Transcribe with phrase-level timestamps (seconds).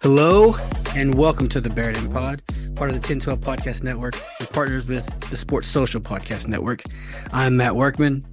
[0.00, 0.54] Hello
[0.94, 2.40] and welcome to the Barrett Pod,
[2.76, 6.84] part of the 1012 Podcast Network and partners with the Sports Social Podcast Network.
[7.32, 8.24] I'm Matt Workman.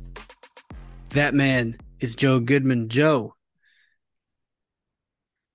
[1.16, 2.88] That man is Joe Goodman.
[2.90, 3.34] Joe,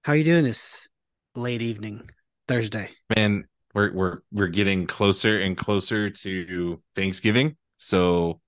[0.03, 0.89] how are you doing this
[1.37, 2.03] late evening,
[2.49, 2.89] Thursday?
[3.17, 8.41] Man, we're we're we're getting closer and closer to Thanksgiving, so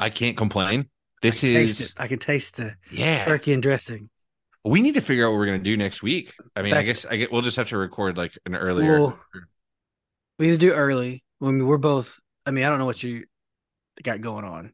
[0.00, 0.88] I can't complain.
[1.22, 1.94] This I is.
[1.96, 3.24] I can taste the yeah.
[3.24, 4.10] turkey and dressing.
[4.66, 6.34] We need to figure out what we're gonna do next week.
[6.56, 9.00] I mean, I guess I get we'll just have to record like an earlier.
[9.00, 9.20] Well,
[10.38, 11.24] We either do early.
[11.40, 12.18] I mean, we're both.
[12.44, 13.24] I mean, I don't know what you
[14.02, 14.72] got going on.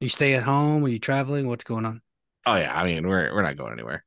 [0.00, 0.84] You stay at home?
[0.84, 1.48] Are you traveling?
[1.48, 2.00] What's going on?
[2.46, 4.04] oh yeah, I mean we're we're not going anywhere.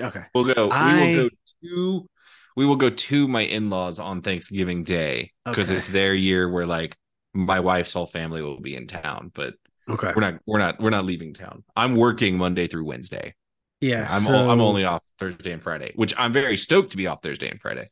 [0.00, 0.22] Okay.
[0.34, 0.68] We'll go.
[0.70, 1.28] I- We will go
[1.62, 2.08] to.
[2.56, 5.76] We will go to my in laws on Thanksgiving Day because Okay.
[5.76, 6.96] it's their year where like
[7.34, 9.54] my wife's whole family will be in town, but
[9.90, 10.12] Okay.
[10.16, 11.64] we're not we're not we're not leaving town.
[11.76, 13.34] I'm working Monday through Wednesday.
[13.80, 14.06] Yeah.
[14.10, 17.06] I'm so, o- I'm only off Thursday and Friday, which I'm very stoked to be
[17.06, 17.88] off Thursday and Friday.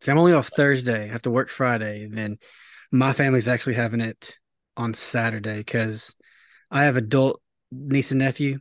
[0.00, 1.04] so I'm only off Thursday.
[1.04, 2.38] I have to work Friday, and then
[2.90, 4.38] my family's actually having it
[4.76, 6.14] on Saturday because
[6.70, 7.40] I have adult
[7.70, 8.58] niece and nephew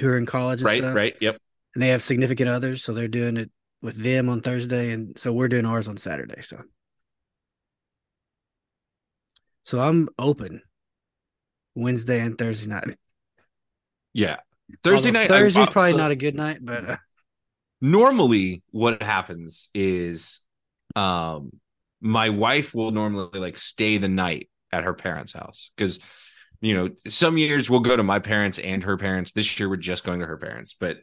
[0.00, 1.38] who are in college and Right, stuff, right, yep.
[1.74, 3.50] and they have significant others, so they're doing it
[3.82, 6.42] with them on Thursday, and so we're doing ours on Saturday.
[6.42, 6.60] So,
[9.62, 10.62] so I'm open
[11.74, 12.96] Wednesday and Thursday night.
[14.12, 14.36] Yeah.
[14.82, 15.28] Thursday Although night.
[15.28, 16.96] Thursday's probably so not a good night, but uh,
[17.80, 20.40] normally what happens is
[20.94, 21.50] um
[22.00, 25.98] my wife will normally like stay the night at her parents' house because
[26.60, 29.32] you know some years we'll go to my parents and her parents.
[29.32, 30.98] This year we're just going to her parents, but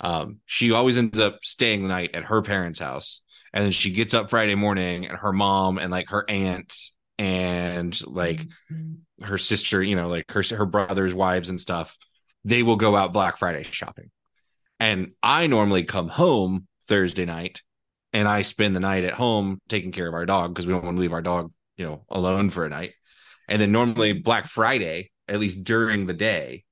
[0.00, 3.22] um she always ends up staying the night at her parents' house.
[3.52, 6.72] And then she gets up Friday morning and her mom and like her aunt
[7.18, 8.46] and like
[9.22, 11.98] her sister, you know, like her her brothers' wives and stuff,
[12.44, 14.10] they will go out Black Friday shopping.
[14.78, 17.62] And I normally come home Thursday night
[18.12, 20.84] and I spend the night at home taking care of our dog because we don't
[20.84, 22.94] want to leave our dog, you know, alone for a night.
[23.48, 26.64] And then normally Black Friday, at least during the day,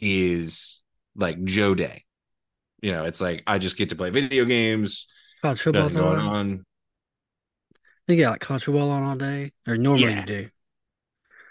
[0.00, 0.82] is
[1.16, 2.04] like Joe Day.
[2.80, 5.08] You know, it's like I just get to play video games,
[5.42, 6.36] college football's nothing going on.
[6.36, 6.64] on.
[8.06, 10.20] You got like football on all day, or normally Yeah.
[10.20, 10.48] you do.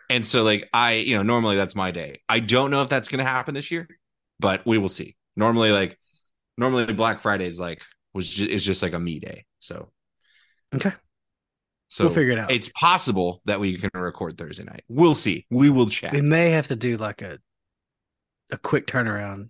[0.10, 2.22] And so like I, you know, normally that's my day.
[2.30, 3.88] I don't know if that's going to happen this year,
[4.40, 5.16] but we will see.
[5.36, 5.98] Normally like
[6.58, 7.82] normally Black Friday is like
[8.14, 9.46] was ju- is just like a me day.
[9.60, 9.92] So
[10.74, 10.92] Okay.
[11.90, 12.52] so We'll figure it out.
[12.52, 14.84] It's possible that we can record Thursday night.
[14.88, 15.46] We'll see.
[15.50, 16.14] We will chat.
[16.14, 17.38] We may have to do like a
[18.52, 19.50] a quick turnaround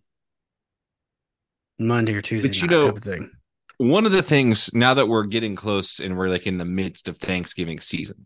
[1.80, 3.32] Monday or Tuesday But you know- type of thing.
[3.80, 7.08] One of the things now that we're getting close and we're like in the midst
[7.08, 8.26] of Thanksgiving season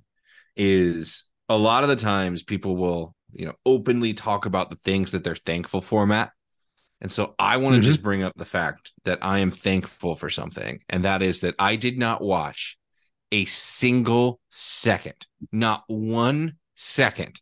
[0.56, 1.26] is
[1.56, 5.24] a lot of the times people will, you know, openly talk about the things that
[5.24, 6.32] they're thankful for, Matt.
[7.00, 7.86] And so I want to Mhm.
[7.86, 11.56] just bring up the fact that I am thankful for something, and that is that
[11.58, 12.78] I did not watch
[13.32, 17.42] a single second, not one second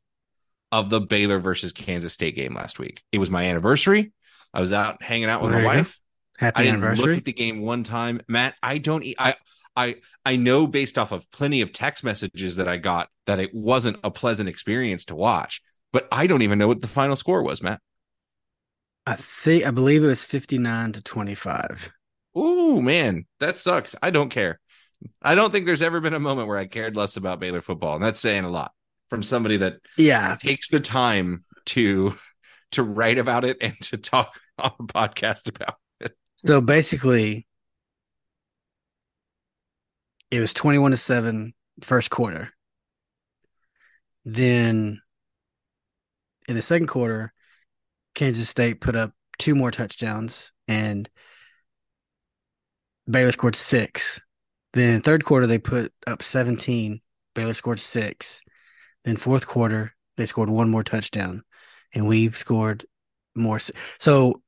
[0.71, 3.01] of the Baylor versus Kansas State game last week.
[3.11, 4.11] It was my anniversary.
[4.53, 5.99] I was out hanging out with There my wife.
[6.37, 7.07] Happy I didn't anniversary.
[7.13, 8.55] look at the game one time, Matt.
[8.63, 9.03] I don't.
[9.03, 9.35] e- I
[9.79, 9.95] I
[10.25, 13.97] I know based off of plenty of text messages that I got that it wasn't
[14.03, 15.61] a pleasant experience to watch.
[15.93, 17.81] But I don't even know what the final score was, Matt.
[19.05, 21.91] I think I believe it was fifty nine to twenty five.
[22.37, 23.95] Ooh, man, that sucks.
[24.01, 24.59] I don't care.
[25.21, 27.95] I don't think there's ever been a moment where I cared less about Baylor football,
[27.95, 28.73] and that's saying a lot
[29.09, 32.17] from somebody that Yeah, takes the time to
[32.73, 36.15] to write about it and to talk on a podcast about it.
[36.35, 37.47] So basically,
[40.31, 42.51] it was 21 to 7 first quarter.
[44.25, 45.01] Then
[46.47, 47.33] in the second quarter,
[48.15, 51.09] Kansas State put up two more touchdowns and
[53.09, 54.21] Baylor scored six.
[54.73, 56.99] Then third quarter, they put up 17.
[57.33, 58.41] Baylor scored six.
[59.05, 61.43] Then fourth quarter, they scored one more touchdown
[61.93, 62.85] and we scored
[63.35, 63.59] more.
[63.99, 64.41] So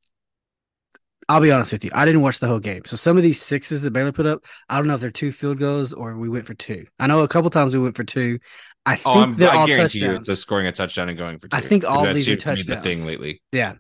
[1.32, 1.92] I'll be honest with you.
[1.94, 2.82] I didn't watch the whole game.
[2.86, 5.32] So some of these sixes that Baylor put up, I don't know if they're two
[5.32, 6.86] field goals or we went for two.
[7.00, 8.40] I know a couple times we went for two.
[8.86, 10.28] I think Oh, they're I all guarantee you, touchdowns.
[10.30, 11.56] it's a scoring a touchdown and going for two.
[11.58, 13.42] I think all these are seems to be the thing lately.
[13.52, 13.76] Yeah.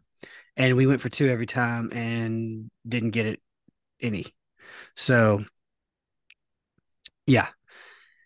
[0.55, 3.41] And we went for two every time and didn't get it
[3.99, 4.27] any.
[4.95, 5.43] So
[7.27, 7.47] yeah.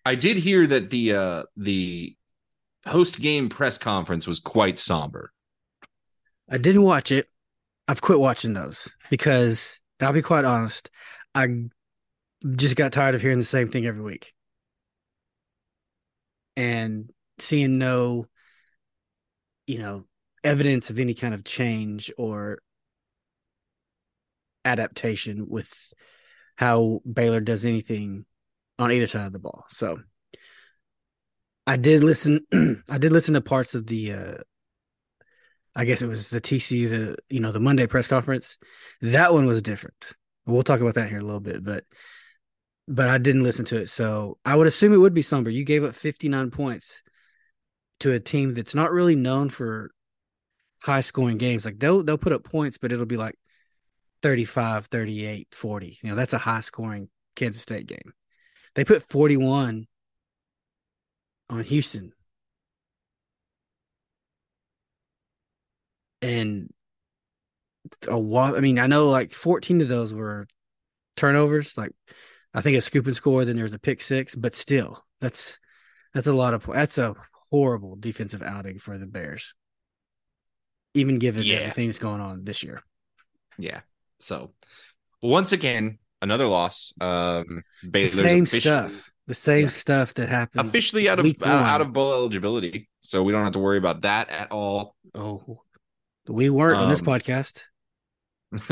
[0.06, 2.16] I did hear that the uh the
[2.86, 5.32] post game press conference was quite somber.
[6.50, 7.28] I didn't watch it.
[7.88, 10.90] I've quit watching those because I'll be quite honest.
[11.34, 11.48] I
[12.56, 14.34] just got tired of hearing the same thing every week.
[16.58, 18.26] And seeing no,
[19.68, 20.06] you know,
[20.44, 22.60] evidence of any kind of change or
[24.64, 25.94] adaptation with
[26.56, 28.26] how Baylor does anything
[28.80, 29.66] on either side of the ball.
[29.70, 30.00] So
[31.68, 32.40] I did listen
[32.90, 34.34] I did listen to parts of the uh
[35.76, 38.58] I guess it was the TCU the you know the Monday press conference.
[39.02, 40.14] That one was different.
[40.46, 41.84] We'll talk about that here in a little bit, but
[42.88, 43.90] but I didn't listen to it.
[43.90, 45.50] So I would assume it would be somber.
[45.50, 47.02] You gave up 59 points
[48.02, 49.92] to a team that's not really known for
[50.82, 51.66] high scoring games.
[51.66, 53.36] Like they'll they'll put up points, but it'll be like
[54.22, 56.00] 35, 38, 40.
[56.02, 58.14] You know, that's a high scoring Kansas State game.
[58.76, 59.88] They put 41
[61.50, 62.12] on Houston.
[66.30, 66.70] And
[68.08, 70.48] a wa- I mean, I know like 14 of those were
[71.16, 71.78] turnovers.
[71.78, 71.92] Like
[72.54, 75.60] I think a scoop and score, then there was a pick six, but still, that's
[76.14, 77.16] that's a lot of that's a
[77.52, 79.54] horrible defensive outing for the Bears.
[80.94, 81.58] Even given Yeah.
[81.58, 82.80] everything that's going on this year.
[83.58, 83.82] Yeah.
[84.20, 84.54] So
[85.22, 86.94] once again, another loss.
[87.02, 89.12] Um The Baylor's same officially- stuff.
[89.28, 89.68] The same Yeah.
[89.70, 90.68] stuff that happened.
[90.70, 92.88] Officially out of out, out of bowl eligibility.
[93.02, 94.96] So we don't have to worry about that at all.
[95.14, 95.60] Oh,
[96.28, 97.62] we weren't on this Um, podcast.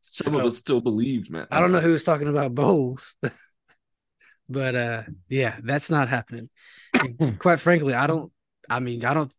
[0.00, 1.46] Some So- of us still believed, man.
[1.50, 3.16] I don't know who was talking about bowls,
[4.48, 6.48] but uh, yeah, that's not happening.
[7.38, 8.32] Quite frankly, I don't.
[8.70, 9.32] I mean, I don't.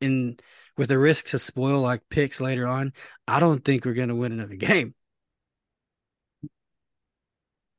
[0.00, 0.36] In
[0.76, 2.92] with the risk to spoil like picks later on,
[3.26, 4.94] I don't think we're going to win another game.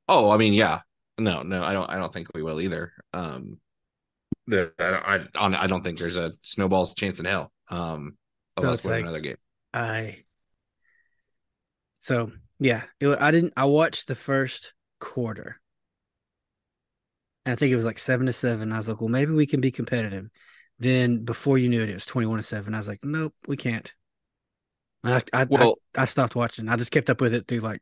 [0.08, 0.82] Oh, I mean, yeah.
[1.18, 1.90] No, no, I don't.
[1.90, 2.92] I don't think we will either.
[3.14, 3.58] Um,
[4.50, 7.52] the I don't, I, I don't think there's a snowball's chance in hell.
[7.70, 8.18] Um,
[8.58, 9.38] of No, like- another game.
[9.74, 10.24] I.
[12.00, 13.54] So yeah, it, I didn't.
[13.58, 15.60] I watched the first quarter.
[17.46, 18.72] And I think it was like seven to seven.
[18.72, 20.28] I was like, well, maybe we can be competitive.
[20.78, 22.74] Then before you knew it, it was twenty-one to seven.
[22.74, 23.92] I was like, nope, we can't.
[25.04, 26.68] And I, I, Well- I, I stopped watching.
[26.70, 27.82] I just kept up with it through like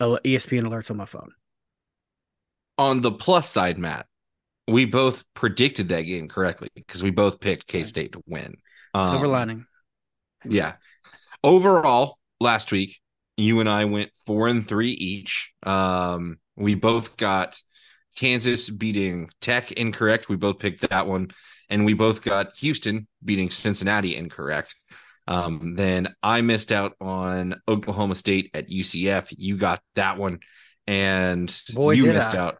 [0.00, 1.30] ESPN alerts on my phone.
[2.78, 4.06] On the plus side, Matt,
[4.68, 8.56] we both predicted that game correctly because we both picked K State to win.
[9.00, 9.66] Silver Um, lining.
[10.44, 10.74] Yeah.
[11.44, 12.98] Overall, last week,
[13.36, 15.52] you and I went four and three each.
[15.62, 17.60] Um, we both got
[18.16, 20.28] Kansas beating Tech incorrect.
[20.28, 21.28] We both picked that one.
[21.68, 24.74] And we both got Houston beating Cincinnati incorrect.
[25.28, 29.34] Um, then I missed out on Oklahoma State at UCF.
[29.36, 30.38] You got that one.
[30.86, 32.38] And Boy, you missed I.
[32.38, 32.58] out.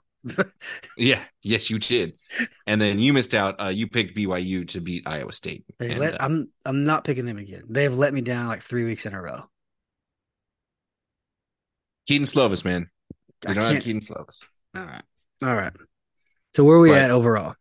[0.96, 2.16] Yeah, yes, you did.
[2.66, 3.60] And then you missed out.
[3.60, 5.64] Uh, you picked BYU to beat Iowa State.
[5.80, 7.62] And, let, uh, I'm I'm not picking them again.
[7.68, 9.44] They have let me down like three weeks in a row.
[12.08, 12.88] Kedon Slovis, man.
[13.46, 13.82] I You don't have.
[13.82, 14.42] Kedon Slovis.
[14.76, 15.02] All right,
[15.44, 15.72] all right.
[16.54, 17.54] So where are we But- at overall?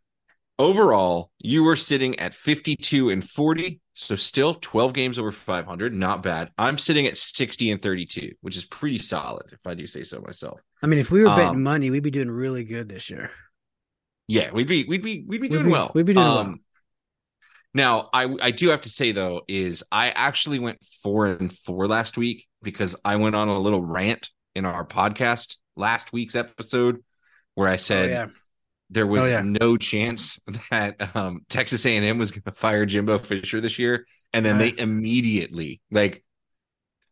[0.57, 5.93] Overall, you were sitting at 52 and 40, so still 12 games over 500.
[5.93, 6.49] Not bad.
[6.57, 10.21] I'm sitting at 60 and 32, which is pretty solid, if I do say so
[10.21, 10.61] myself.
[10.85, 13.31] I mean, if we were betting Um, money, we'd be doing really good this year.
[14.27, 15.91] Yeah, we'd be we'd be we'd be We'd doing be- well.
[15.95, 16.55] we'd be doing Um, well.
[17.73, 21.87] Now, I I do have to say though is I actually went four and four
[21.87, 27.03] last week because I went on a little rant in our podcast last week's episode
[27.55, 28.27] where I said oh yeah,
[28.91, 29.41] there was Oh, yeah.
[29.43, 30.39] no chance
[30.69, 34.71] that um, Texas A&M was going to fire Jimbo Fisher this year, and then they
[34.73, 34.75] Uh.
[34.83, 36.23] immediately, like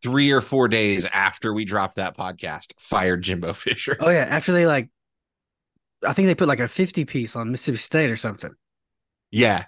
[0.04, 3.96] three or four days after we dropped that podcast, fired Jimbo Fisher.
[3.98, 4.26] oh yeah.
[4.28, 4.90] After they like,
[6.06, 8.52] I think they put like a fifty piece on Mississippi State or something.
[9.30, 9.64] Yeah,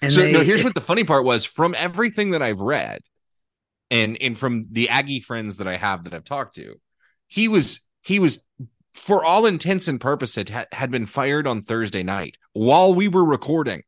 [0.00, 3.00] And so they, no, here's what the funny part was from everything that I've read,
[3.90, 6.76] and and from the Aggie friends that I have that I've talked to,
[7.26, 8.46] he was he was
[8.94, 13.24] for all intents and purposes had, had been fired on Thursday night while we were
[13.24, 13.82] recording,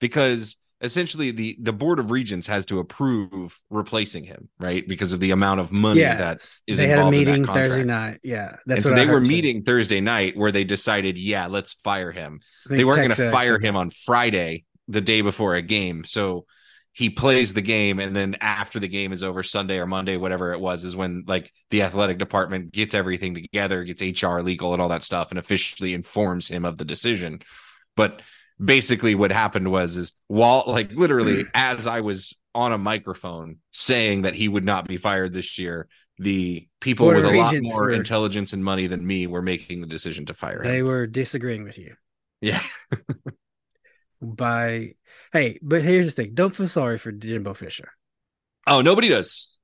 [0.00, 4.86] because essentially the the board of regents has to approve replacing him, right?
[4.86, 7.30] Because of the amount of money yeah, that is they had a involved in that
[7.30, 7.46] meeting.
[7.46, 8.20] Thursday night.
[8.22, 9.28] Yeah, and that's so what they were too.
[9.28, 13.58] meeting Thursday night where they decided, yeah, let's fire him they weren't going to fire
[13.58, 16.04] him on Friday, the day before a game.
[16.04, 16.46] So
[16.92, 20.52] he plays the game, and then after the game is over, Sunday or Monday, whatever
[20.52, 24.82] it was, is when like the athletic department gets everything together, gets HR, legal, and
[24.82, 27.40] all that stuff, and officially informs him of the decision.
[27.96, 28.22] But
[28.62, 34.22] basically, what happened was is while like literally as I was on a microphone saying
[34.22, 35.88] that he would not be fired this year.
[36.20, 39.80] The people Board with a lot more were- intelligence and money than me were making
[39.80, 40.68] the decision to fire him.
[40.68, 41.94] They were disagreeing with you
[42.40, 42.62] yeah.
[44.22, 44.92] by
[45.32, 47.90] hey, but here's the thing: don't feel sorry for Jimbo Fisher.
[48.66, 49.56] Oh, nobody does.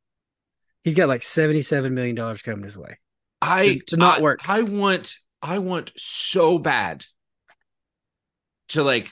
[0.83, 2.99] He's got like seventy-seven million dollars coming his way.
[3.41, 4.49] I to not I- work.
[4.49, 7.05] I want I want so bad
[8.69, 9.11] to like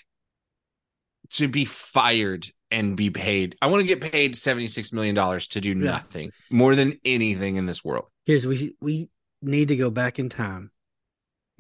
[1.31, 3.57] to be fired and be paid.
[3.61, 7.67] I want to get paid 76 million dollars to do nothing more than anything in
[7.67, 8.07] this world.
[8.25, 9.11] Here's we we
[9.43, 10.71] need to go back in time,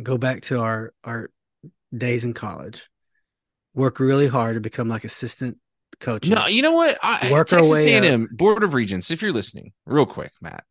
[0.02, 1.30] go back to our our
[1.96, 2.88] days in college,
[3.74, 5.58] work really hard to become like assistant
[6.00, 6.30] coaches.
[6.30, 6.98] No, you know what?
[7.02, 10.64] I, Work our way A&M Board of Regents, if you're listening, real quick, Matt,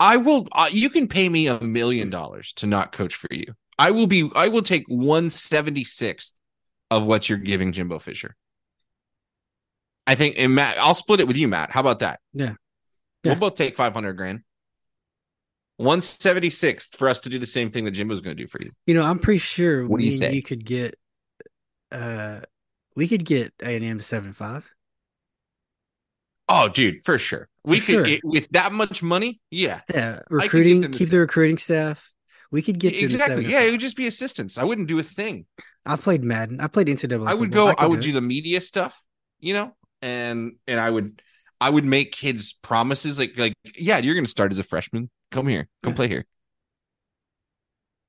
[0.00, 0.48] I will.
[0.52, 3.54] Uh, you can pay me a million dollars to not coach for you.
[3.78, 4.30] I will be.
[4.34, 6.34] I will take one seventy sixth
[6.90, 8.36] of what you're giving Jimbo Fisher.
[10.06, 11.70] I think, and Matt, I'll split it with you, Matt.
[11.70, 12.20] How about that?
[12.32, 12.54] Yeah.
[13.24, 14.42] We'll both take five hundred grand.
[15.78, 18.46] One seventy sixth for us to do the same thing that Jimbo's going to do
[18.46, 18.70] for you.
[18.86, 20.32] You know, I'm pretty sure What do you say?
[20.32, 20.94] you could get
[21.90, 22.40] uh
[22.94, 24.70] we could get A and M to seven five.
[26.48, 27.48] Oh, dude, for sure.
[27.64, 28.06] We For could sure.
[28.06, 29.40] it- with that much money.
[29.50, 30.20] Yeah, Yeah.
[30.30, 32.12] Recruiting keep the recruiting staff.
[32.54, 33.46] We could get exactly.
[33.46, 34.58] Yeah, it would just be assistants.
[34.58, 35.46] I wouldn't do a thing.
[35.84, 36.60] I played Madden.
[36.60, 37.26] I played NCAA.
[37.26, 37.66] I would football.
[37.66, 37.72] go.
[37.72, 38.02] I, could would it.
[38.02, 38.96] do the media stuff,
[39.40, 41.20] you know, and and I would
[41.60, 45.10] I would make kids promises like like yeah, you're going to start as a freshman.
[45.32, 45.96] Come here, come Yeah.
[45.96, 46.26] play here.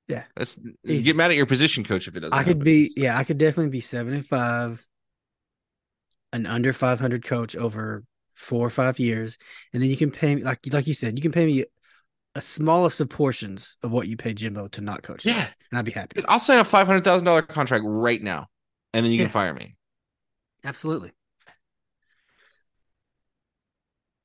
[0.06, 0.22] Yeah.
[0.36, 1.02] That's Easy.
[1.02, 2.32] get mad at your position coach if it doesn't.
[2.32, 2.62] I could happen.
[2.62, 4.86] be yeah, I could definitely be seven and five,
[6.32, 8.04] an under five hundred coach over
[8.36, 9.38] four or five years,
[9.72, 11.64] and then you can pay me like like you said, you can pay me
[12.36, 15.24] a smallest of portions of what you pay Jimbo to not coach.
[15.26, 16.22] Yeah, and I'd be happy.
[16.28, 18.46] I'll sign a five hundred thousand dollar contract right now,
[18.92, 19.24] and then you Yeah.
[19.24, 19.76] can fire me.
[20.64, 21.12] Absolutely.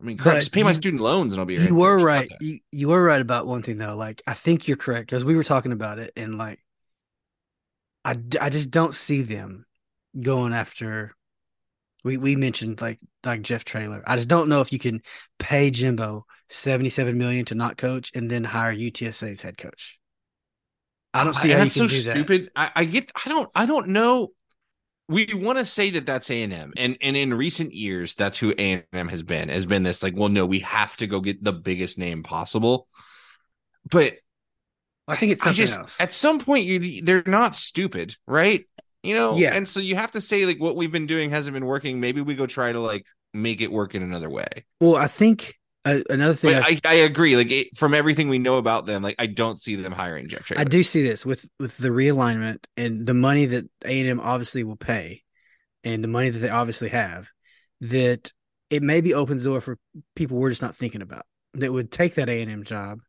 [0.02, 1.56] I mean, But just pay my student loans, and I'll be.
[1.56, 2.30] You were right.
[2.40, 3.96] You you were right about one thing though.
[3.96, 6.60] Like I think you're correct because we were talking about it, and like
[8.04, 9.66] I I just don't see them
[10.20, 11.16] going after.
[12.04, 14.04] We we mentioned like like Jeff Traylor.
[14.08, 15.02] I just don't know if you can
[15.40, 20.00] pay Jimbo seventy seven million to not coach and then hire UTSA's head coach.
[21.14, 22.14] I don't see And how you can so do that.
[22.16, 22.52] stupid.
[22.56, 23.12] I, I get.
[23.26, 23.50] I don't.
[23.54, 24.30] I don't know.
[25.08, 28.38] We want to say that that's A and M, and and in recent years, that's
[28.38, 29.50] who A and M has been.
[29.50, 32.88] Has been this like, well, no, we have to go get the biggest name possible.
[33.90, 34.14] But
[35.08, 36.00] I think it's I something just else.
[36.00, 38.66] at some point, you they're not stupid, right?
[39.04, 39.36] You know.
[39.36, 39.54] Yeah.
[39.56, 42.00] And so you have to say like what we've been doing hasn't been working.
[42.00, 44.48] Maybe we go try to like make it work in another way.
[44.80, 47.36] well, I think uh, another thing I, I, I agree.
[47.36, 50.44] Like it, from everything we know about them, like I don't see them hiring Jeff
[50.44, 50.62] Traylor.
[50.62, 54.20] I do see this with with the realignment and the money that A and M
[54.20, 55.24] obviously will pay,
[55.84, 57.30] and the money that they obviously have,
[57.82, 58.32] that
[58.70, 59.78] it maybe opens the door for
[60.16, 63.00] people we're just not thinking about that would take that A and M job.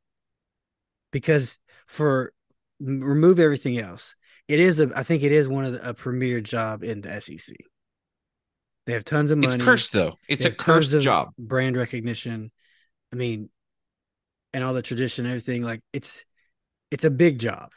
[1.10, 2.32] Because for
[2.80, 4.16] remove everything else,
[4.48, 7.20] it is a I think it is one of the, a premier job in the
[7.20, 7.56] SEC.
[8.86, 9.54] They have tons of money.
[9.54, 10.16] It's cursed though.
[10.28, 11.30] It's a cursed job.
[11.38, 12.50] brand recognition.
[13.12, 13.50] I mean,
[14.52, 15.62] and all the tradition, and everything.
[15.62, 16.24] Like it's
[16.90, 17.70] it's a big job.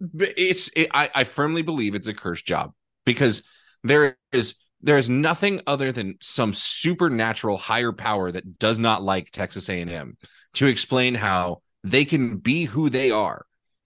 [0.00, 2.72] But it's it, I, I firmly believe it's a cursed job
[3.04, 3.42] because
[3.82, 9.30] there is there is nothing other than some supernatural higher power that does not like
[9.30, 10.16] Texas A&M
[10.54, 13.44] to explain how they can be who they are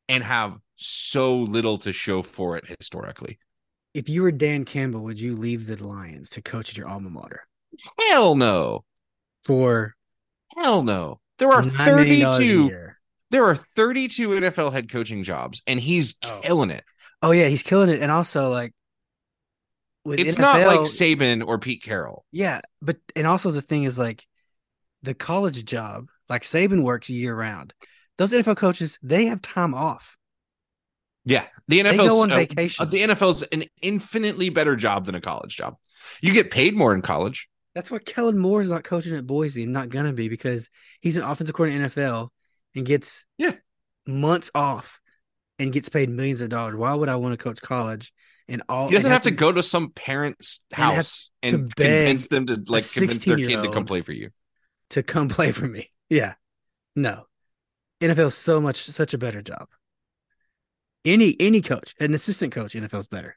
[0.09, 3.39] and have so little to show for it historically.
[3.95, 7.11] If you were Dan Campbell, would you leave the Lions to coach at your alma
[7.11, 7.43] mater
[8.11, 8.85] Hell no.
[9.45, 9.95] for
[10.57, 11.21] Hell no.
[11.39, 12.81] There are $9 million a 32
[13.31, 16.41] there are 32 NFL head coaching jobs and he's Oh.
[16.45, 16.85] killing it.
[17.23, 18.73] Oh yeah, he's killing it, and also like
[20.05, 22.25] with It's NFL, not like Saban or Pete Carroll.
[22.31, 24.25] yeah, but and also the thing is like
[25.03, 27.73] the college job, like Saban works year round.
[28.19, 30.17] Those NFL coaches, they have time off.
[31.25, 32.91] Yeah, the NFL go on uh, vacations.
[32.91, 35.77] the NFL's an infinitely better job than a college job.
[36.21, 37.49] You get paid more in college.
[37.75, 40.69] That's why Kellen Moore is not coaching at Boise and not gonna be because
[41.01, 42.29] he's an offensive coordinator in NFL
[42.77, 43.55] and gets Yeah.
[44.07, 45.01] months off
[45.59, 46.75] and gets paid millions of dollars.
[46.77, 48.13] Why would I want to coach college
[48.49, 48.89] and all?
[48.89, 52.63] He doesn't and have to go to some parent's house and, to convince them to
[52.69, 54.31] like convince their kid to come play for you.
[54.91, 55.89] to come play for me.
[56.11, 56.35] Yeah,
[56.95, 57.25] no,
[58.03, 59.67] NFL's so much such a better job.
[61.05, 63.37] Any any coach, an assistant coach, NFL's better.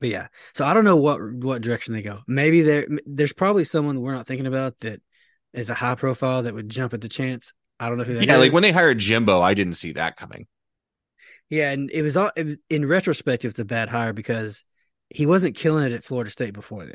[0.00, 2.20] But yeah, so I don't know what what direction they go.
[2.26, 5.00] Maybe there there's probably someone we're not thinking about that
[5.52, 7.52] is a high profile that would jump at the chance.
[7.78, 8.26] I don't know who that is.
[8.26, 10.46] Yeah, like when they hired Jimbo, I didn't see that coming.
[11.50, 14.64] Yeah, and it was all it was- in retrospect, it's a bad hire because
[15.10, 16.94] he wasn't killing it at Florida State before then.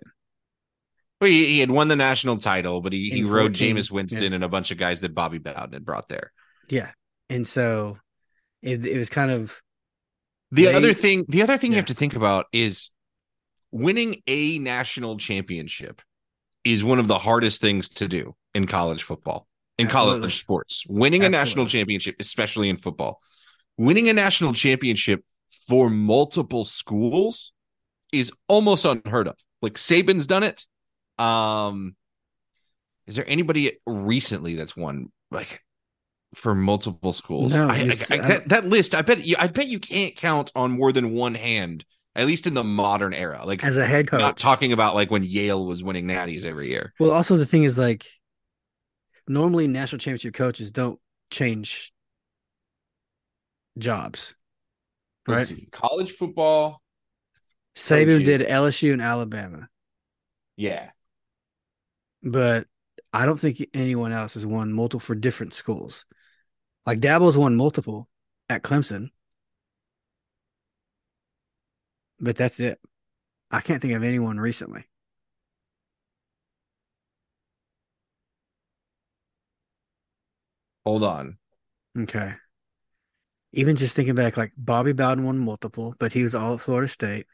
[1.22, 4.44] Well, he, he had won the national title, but he, he rode Jameis Winston and
[4.44, 6.32] a bunch of guys that Bobby Bowden had brought there.
[6.70, 6.92] Yeah,
[7.30, 7.98] and so
[8.66, 9.62] it it was kind of
[10.52, 12.90] The They- other thing, the other thing you have to think about is
[13.72, 16.02] winning a national championship
[16.64, 20.20] is one of the hardest things to do in college football, in Absolutely.
[20.20, 20.86] college sports.
[20.88, 23.22] Winning a national championship, especially in football,
[23.78, 25.24] winning a national championship
[25.68, 27.52] for multiple schools
[28.12, 29.36] is almost unheard of.
[29.62, 30.66] Like Saban's done it.
[31.20, 31.96] Um,
[33.08, 35.62] is there anybody recently that's won like
[36.36, 37.54] for multiple schools?
[37.54, 40.16] No, I, I, I- I that, that list, I bet you, I bet you can't
[40.16, 43.44] count on more than one hand, at least in the modern era.
[43.46, 44.20] Like as a head coach.
[44.20, 46.94] not talking about like when Yale was winning natties every year.
[47.00, 48.06] Well, also the thing is like
[49.28, 51.00] normally national championship coaches don't
[51.32, 51.92] change
[53.78, 54.36] jobs.
[55.28, 55.60] Let's Right.
[55.60, 55.68] see.
[55.72, 56.82] College football.
[57.76, 59.68] Saban did LSU and Alabama,
[60.56, 60.92] Yeah.
[62.24, 62.68] but
[63.12, 66.06] I don't think anyone else has won multiple for different schools.
[66.86, 68.10] Like Dabo's won multiple
[68.50, 69.10] at Clemson,
[72.20, 72.80] but that's it.
[73.52, 74.86] I can't think of anyone recently.
[80.86, 81.38] Hold on.
[81.98, 82.36] Okay.
[83.54, 86.88] Even just thinking back, like Bobby Bowden won multiple, but he was all at Florida
[86.88, 87.26] State.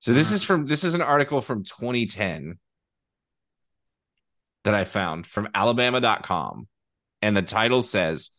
[0.00, 0.36] So this Wow.
[0.36, 2.58] is from this is an article from 2010
[4.64, 6.68] that I found from alabama.com
[7.22, 8.30] and the title says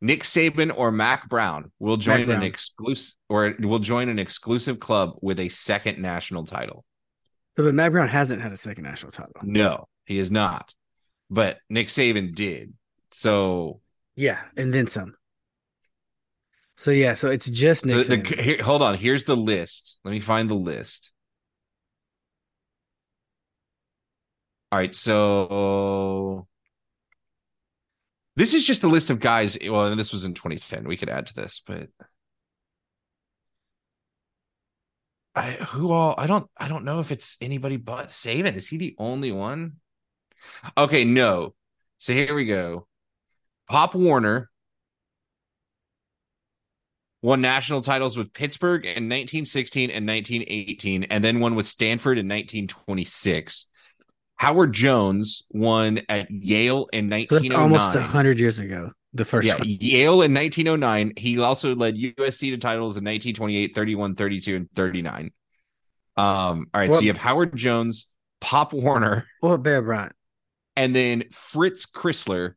[0.00, 5.14] Nick Saban or Mack Brown will join an exclusive or will join an exclusive club
[5.22, 6.84] with a second national title.
[7.56, 9.32] So, but Mack Brown hasn't had a second national title.
[9.42, 10.74] No, he is not.
[11.30, 12.74] But Nick Saban did.
[13.12, 13.80] So
[14.14, 15.14] Yeah, and then some.
[16.76, 18.06] So yeah, so it's just the, Nick.
[18.06, 18.40] the, Saban.
[18.40, 20.00] here, hold on, here's the list.
[20.04, 21.12] Let me find the list.
[24.70, 26.46] All right, so
[28.36, 29.56] this is just a list of guys.
[29.62, 30.86] Well, and this was in 2010.
[30.86, 31.88] We could add to this, but
[35.34, 38.54] I who all I don't I don't know if it's anybody but Saban.
[38.54, 39.74] Is he the only one?
[40.76, 41.54] Okay, no.
[41.98, 42.86] So here we go.
[43.68, 44.50] Pop Warner
[47.22, 52.26] won national titles with Pittsburgh in 1916 and 1918, and then one with Stanford in
[52.26, 53.66] 1926.
[54.44, 57.62] Howard Jones won at Yale in So that's 1909.
[57.62, 58.90] almost hundred years ago.
[59.14, 59.64] The first yeah, one.
[59.66, 61.12] Yale in 1909.
[61.16, 65.30] He also led USC to titles in 1928, 31, 32, and 39.
[66.16, 68.08] Um, all right, What- so you have Howard Jones,
[68.40, 70.12] Pop Warner, about Bear Bryant?
[70.76, 72.54] and then Fritz Crisler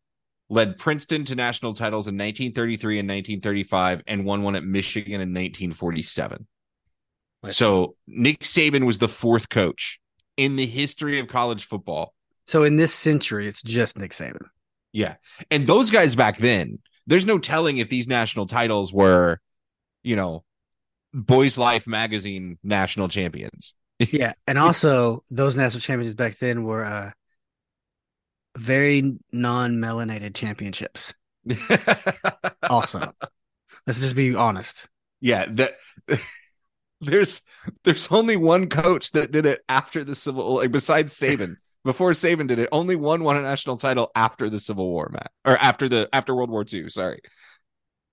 [0.50, 5.30] led Princeton to national titles in 1933 and 1935 and won one at Michigan in
[5.34, 6.48] 1947.
[7.50, 10.00] So Nick Saban was the fourth coach
[10.38, 12.14] in the history of college football.
[12.46, 14.46] So in this century, it's just Nick Saban.
[14.94, 15.16] Yeah.
[15.52, 19.40] And those guys back then, there's no telling if these national titles were,
[20.04, 20.44] you know,
[21.14, 23.74] Boys Life magazine national champions.
[24.12, 27.10] Yeah, and also those national championships back then were uh,
[28.56, 31.16] very non-melanated championships.
[32.70, 33.12] Also,
[33.88, 34.88] let's just be honest.
[35.20, 35.78] yeah, that
[37.02, 37.42] there's
[37.84, 41.56] there's only one coach that did it after the civil like besides Saban.
[41.84, 45.32] Before Saban did it, only one won a national title after the Civil War, Matt,
[45.46, 46.90] or after the after World War II.
[46.90, 47.22] Sorry,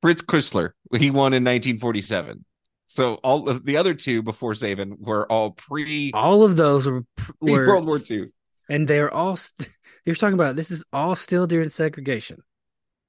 [0.00, 0.70] Fritz Crisler.
[0.96, 2.44] He won in 1947.
[2.86, 7.04] So all of the other two before Saban were all pre All of those were,
[7.40, 8.26] were World War II.
[8.68, 9.34] and they're all.
[9.34, 9.68] St-
[10.06, 12.42] you're talking about this is all still during segregation.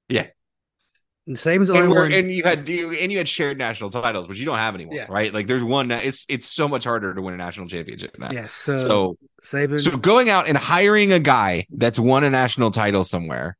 [0.08, 0.26] Yeah.
[1.26, 4.38] And Saban's the only And, and you had and you had shared national titles, which
[4.38, 5.06] you don't have anymore, Yeah.
[5.08, 5.34] right?
[5.34, 5.90] Like there's one.
[5.90, 8.30] It's it's so much harder to win a national championship now.
[8.30, 9.80] yeah, so, So Saban.
[9.80, 13.56] so going out and hiring a guy that's won a national title somewhere.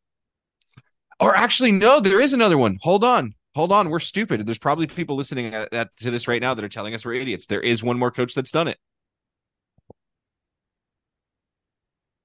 [1.19, 2.79] Or actually, no, there is another one.
[2.83, 3.35] Hold on.
[3.57, 3.89] Hold on.
[3.91, 4.47] We're stupid.
[4.47, 7.15] There's probably people listening at, at, to this right now that are telling us we're
[7.15, 7.47] idiots.
[7.47, 8.77] There is one more coach that's done it.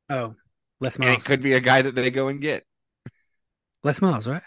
[0.10, 0.36] Oh,
[0.82, 1.24] Les And it Miles.
[1.24, 2.66] could be a guy that they go and get.
[3.84, 4.42] Les Miles, right?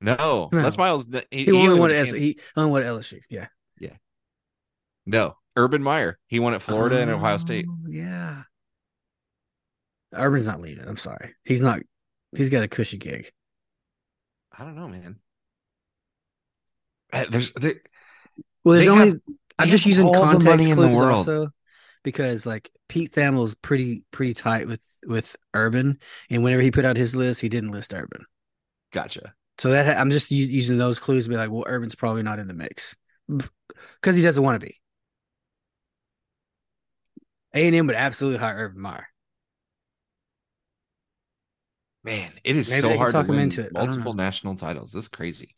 [0.00, 0.60] No, No.
[0.60, 1.06] Les Miles.
[1.30, 2.18] He, He, only went won at Kansas.
[2.18, 3.20] he only won at LSU.
[3.28, 3.46] Yeah.
[3.80, 3.96] Yeah.
[5.06, 6.18] No, Urban Meyer.
[6.26, 7.66] He won at Florida and Ohio State.
[7.68, 8.42] Oh, Yeah.
[10.14, 10.86] Urban's not leaving.
[10.86, 11.34] I'm sorry.
[11.44, 11.80] He's not.
[12.36, 13.30] He's got a cushy gig.
[14.56, 15.16] I don't know, man.
[17.12, 17.74] Uh, There's there,
[18.64, 19.08] Well, there's only.
[19.10, 19.20] have-
[19.58, 21.18] I'm just using all the context money in the clues world.
[21.18, 21.48] also
[22.04, 25.98] because like Pete Thamel's pretty pretty tight with with Urban,
[26.30, 28.24] and whenever he put out his list, he didn't list Urban.
[28.92, 29.34] gotcha.
[29.58, 32.46] So that I'm just using those clues to be like, well, Urban's probably not in
[32.46, 32.96] the mix
[33.28, 34.76] because he doesn't want to be.
[37.54, 39.08] A and M would absolutely hire Urban Meyer.
[42.04, 43.72] Man, it is Maybe so hard to talk him win into it.
[43.72, 44.92] Multiple national titles.
[44.92, 45.56] That's crazy.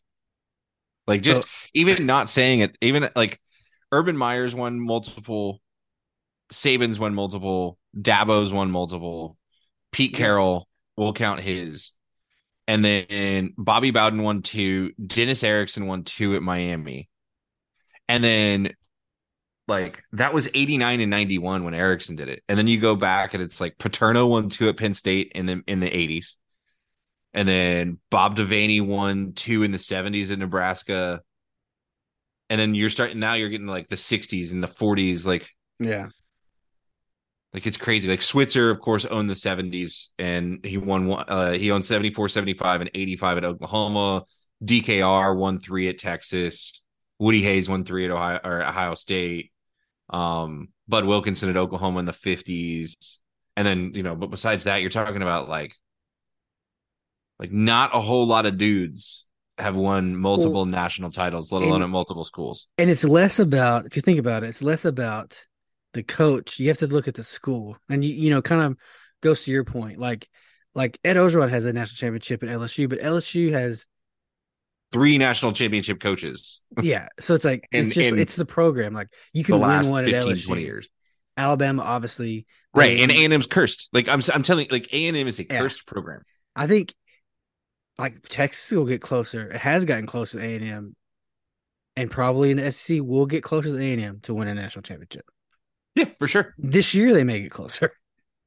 [1.05, 3.39] Like just So- even not saying it, even like
[3.91, 5.61] Urban Meyer's won multiple,
[6.51, 9.37] Saban's won multiple, Dabo's won multiple,
[9.91, 10.15] Pete.
[10.15, 11.91] Carroll will count his,
[12.67, 17.09] and then Bobby Bowden won two, Dennis Erickson won two at Miami,
[18.07, 18.73] and then
[19.67, 22.43] like that was 89 and 91 when Erickson did it.
[22.49, 25.45] And then you go back and it's like Paterno won two at Penn State in
[25.45, 26.35] the in the 80s.
[27.33, 31.21] And then Bob Devaney won two in the 70s in Nebraska.
[32.49, 36.09] And then you're starting now you're getting like the 60s and the 40s like Yeah,
[37.53, 38.07] like it's crazy.
[38.07, 42.29] Like Switzer of course owned the 70s and he won one uh he owned 74
[42.29, 44.23] 75 and 85 at Oklahoma.
[44.63, 46.83] DKR won 3 at Texas.
[47.19, 49.51] Woody Hayes won 3 at Ohio or Ohio State.
[50.09, 53.17] Um Bud Wilkinson at Oklahoma in the 50s.
[53.57, 55.73] And then, you know, but besides that you're talking about like
[57.39, 61.75] like not a whole lot of dudes have won multiple Well, national titles, let alone
[61.75, 62.67] and- at multiple schools.
[62.77, 65.43] and it's less about if you think about it, it's less about
[65.93, 66.59] the coach.
[66.59, 68.77] You have to look at the school, and you you know kind of
[69.21, 69.99] goes to your point.
[69.99, 70.27] Like
[70.73, 73.87] like Ed Orgeron has a national championship at LSU, but LSU has
[74.93, 77.07] Three national championship coaches yeah.
[77.17, 78.93] So it's like In- it's just it's the program.
[78.93, 80.47] Like you can win one at 15, LSU.
[80.47, 80.89] 20 years.
[81.37, 83.87] Alabama, obviously, Right, and A and M's cursed.
[83.93, 85.59] Like I'm, I'm telling, you, like A and M is a Yeah.
[85.61, 86.23] cursed program.
[86.57, 86.93] I think
[87.97, 89.49] like Texas will get closer.
[89.49, 90.95] It has gotten closer to A and M,
[91.95, 94.55] and probably in the SEC will get closer to A and M to win a
[94.55, 95.25] national championship.
[95.95, 96.53] Yeah, for sure.
[96.57, 97.93] This year they may get closer.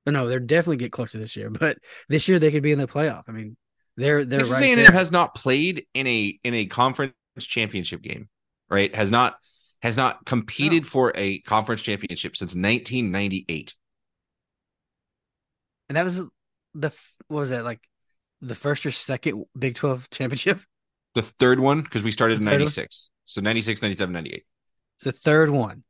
[0.05, 1.51] But no, they're definitely get closer this year.
[1.51, 1.79] But
[2.09, 3.25] this year they could be in the playoff.
[3.29, 3.57] I mean,
[3.97, 4.93] they're they're Texas right A and there.
[4.93, 8.29] Has not played in a in a conference championship game.
[8.71, 9.37] Right, has not
[9.83, 13.75] has not competed for a conference championship since 1998.
[15.91, 16.17] and that was
[16.75, 16.91] the
[17.29, 17.81] what was that like
[18.41, 20.61] the first or second Big Twelve championship?
[21.15, 22.59] The third one because we started in The one?
[22.59, 23.11] 96.
[23.25, 24.45] So 96, 97, 98.
[24.97, 25.85] It's the third one.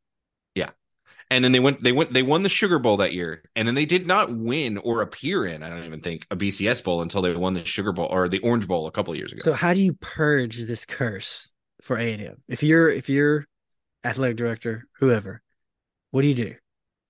[1.35, 3.43] And then they went they went they won the Sugar Bowl that year.
[3.57, 6.83] And then they did not win or appear in, I don't even think, a BCS
[6.85, 9.33] bowl until they won the Sugar Bowl or the Orange Bowl a couple of years
[9.33, 9.41] ago.
[9.43, 11.51] So how do you purge this curse
[11.83, 12.37] for A and M?
[12.49, 13.45] If you're if you're
[14.05, 15.43] athletic director, whoever,
[16.13, 16.55] what do you do,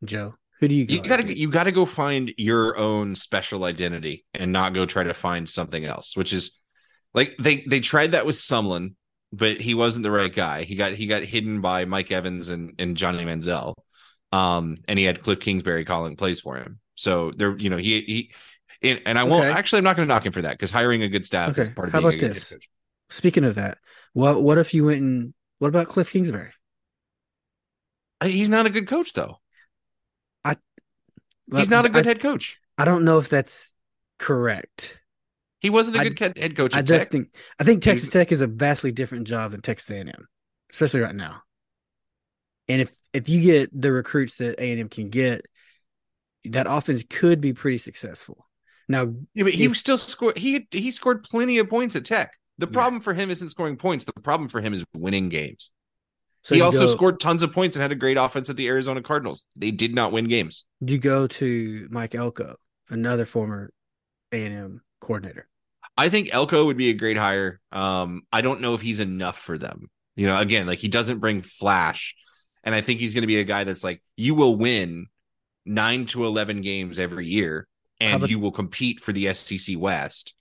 [0.04, 0.34] Joe?
[0.60, 0.94] Who do you go?
[0.94, 1.32] you gotta after?
[1.34, 5.84] you gotta go find your own special identity and not go try to find something
[5.84, 6.58] else which is
[7.12, 8.94] like they they tried that with Sumlin
[9.32, 12.72] but he wasn't the right guy he got he got hidden by Mike Evans and
[12.78, 13.74] and Johnny Manziel
[14.34, 18.00] um and he had Cliff Kingsbury calling plays for him so there you know he
[18.80, 19.52] he and, and I won't Okay.
[19.58, 21.70] actually I'm not going to knock him for that because hiring a good staff is
[21.70, 22.50] part of how being about a good this?
[22.50, 22.68] coach.
[23.10, 23.78] Speaking of that,
[24.12, 26.50] what what if you went and what about Cliff Kingsbury?
[28.22, 29.38] He's not a good coach though.
[30.46, 30.56] He's
[31.68, 32.58] But not a good I, head coach.
[32.78, 33.72] I don't know if that's
[34.18, 34.98] correct.
[35.60, 37.10] He wasn't a I- good head- coach I Tech.
[37.10, 37.28] think
[37.60, 40.10] I think Texas He's- Tech is a vastly different job than Texas A&M,
[40.72, 41.42] especially right now.
[42.68, 45.46] And if if you get the recruits that A&M can get,
[46.44, 48.46] that offense could be pretty successful.
[48.88, 50.38] Now, Yeah, but he If- still scored.
[50.38, 52.32] He he scored plenty of points at Tech.
[52.58, 52.72] The Yeah.
[52.72, 54.04] problem for him isn't scoring points.
[54.04, 55.70] The problem for him is winning games.
[56.42, 58.68] so he also go- scored tons of points and had a great offense at the
[58.68, 59.44] Arizona Cardinals.
[59.56, 60.64] They did not win games.
[60.84, 62.56] Do you go to Mike Elko,
[62.90, 63.72] another former
[64.30, 65.48] A&M coordinator.
[65.96, 67.60] I think Elko would be a great hire.
[67.72, 69.88] Um, I don't know if he's enough for them.
[70.16, 72.14] You know, again, like he doesn't bring flash,
[72.64, 75.06] and I think he's going to be a guy that's like you will win
[75.64, 77.68] nine to eleven games every year,
[78.00, 80.34] and about- you will compete for the SEC West.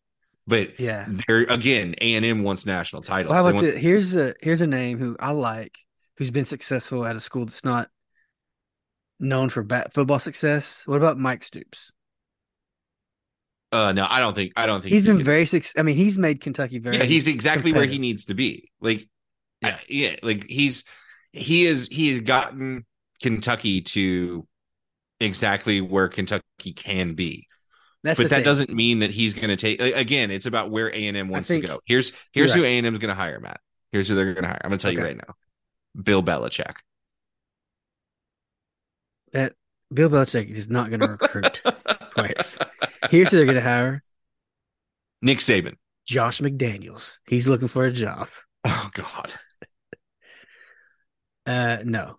[0.47, 1.07] But Yeah.
[1.27, 3.29] there again, A and M wants national titles.
[3.29, 5.77] Well, how They about want- the, here's a here's a name who I like,
[6.17, 7.89] who's been successful at a school that's not
[9.19, 10.83] known for bat, football success.
[10.85, 11.91] What about Mike Stoops?
[13.71, 14.53] Uh, no, I don't think.
[14.55, 15.79] I don't think He's he been very successful.
[15.79, 16.97] I mean, he's made Kentucky very.
[16.97, 18.69] Yeah, he's exactly where he needs to be.
[18.81, 19.07] Like,
[19.61, 19.77] Yeah.
[19.87, 20.83] yeah, yeah, like he's
[21.33, 22.85] he is he has gotten
[23.21, 24.47] Kentucky to
[25.19, 27.47] exactly where Kentucky can be.
[28.03, 28.45] That's but that thing.
[28.45, 29.81] doesn't mean that he's going to take.
[29.81, 31.79] Again, it's about where A and M wants to go.
[31.85, 32.67] Here's here's who right.
[32.67, 33.59] A and M is going to hire, Matt.
[33.91, 34.61] Here's who they're going to hire.
[34.63, 35.33] I'm going to tell you right now.
[36.01, 36.75] Bill Belichick.
[39.31, 39.53] that
[39.93, 41.61] Bill Belichick is not going to recruit
[42.11, 42.57] players.
[43.09, 44.01] Here's who they're going to hire:
[45.21, 45.75] Nick Saban.
[46.05, 47.19] Josh McDaniels.
[47.25, 48.27] He's looking for a job.
[48.65, 49.33] Oh God.
[51.45, 52.15] Uh, no,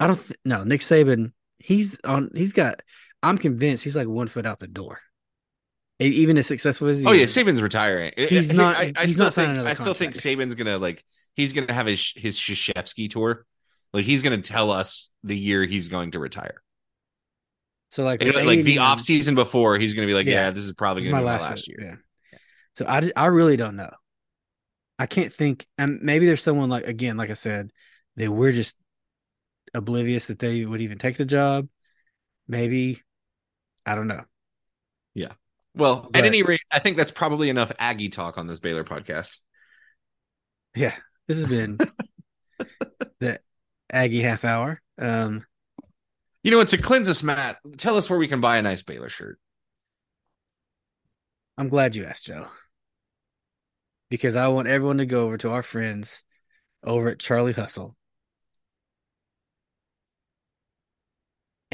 [0.00, 0.20] I don't.
[0.20, 1.32] Th- no, Nick Saban.
[1.58, 2.30] He's on.
[2.34, 2.80] He's got.
[3.22, 5.00] I'm convinced he's like one foot out the door.
[6.00, 7.36] Even as successful as he Oh yeah, is.
[7.36, 8.12] Saban's retiring.
[8.16, 9.58] He's I- not- I, I he's still not think.
[9.58, 10.14] I still think.
[10.14, 11.04] Saban's gonna like.
[11.34, 13.46] He's gonna have his his Krzyzewski tour.
[13.92, 16.62] Like he's gonna tell us the year he's going to retire.
[17.90, 20.46] So like, And, like the A&M off season before, he's gonna be like, Yeah.
[20.46, 21.78] yeah, this is probably This gonna my be last, my last year.
[22.32, 22.38] Yeah.
[22.74, 23.90] So I, I really don't know.
[24.98, 27.70] I can't think, and maybe there's someone like again, like I said,
[28.16, 28.76] that we're just
[29.74, 31.68] oblivious that they would even take the job.
[32.46, 33.02] Maybe
[33.86, 34.22] I don't know.
[35.14, 35.32] Yeah.
[35.74, 38.84] Well, But- at any rate, I think that's probably enough Aggie talk on this Baylor
[38.84, 39.38] podcast.
[40.76, 40.94] Yeah,
[41.28, 41.78] this has been
[43.20, 43.40] the
[43.90, 44.80] Aggie half hour.
[44.98, 45.44] Um,
[46.42, 46.68] You know what?
[46.68, 49.38] To cleanse us, Matt, tell us where we can buy a nice Baylor shirt.
[51.56, 52.48] I'm glad you asked, Joe,
[54.10, 56.24] because I want everyone to go over to our friends
[56.82, 57.96] over at Charlie Hustle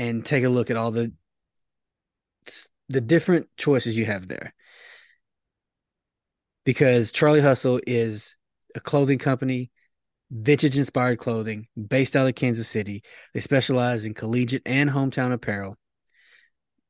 [0.01, 1.13] and take a look at all the
[2.89, 4.55] the different choices you have there.
[6.65, 8.37] Because Charlie Hustle is
[8.75, 9.71] a clothing company,
[10.31, 13.03] vintage inspired clothing based out of Kansas City.
[13.35, 15.77] They specialize in collegiate and hometown apparel.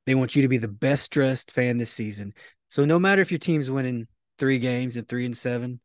[0.07, 2.33] They want you to be the best dressed fan this season.
[2.71, 4.07] So no matter if your team's winning
[4.39, 5.81] three games at three and seven,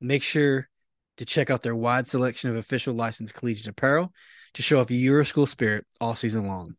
[0.00, 0.68] make sure
[1.16, 4.12] to check out their wide selection of official licensed collegiate apparel
[4.54, 6.76] to show off your school spirit all season long.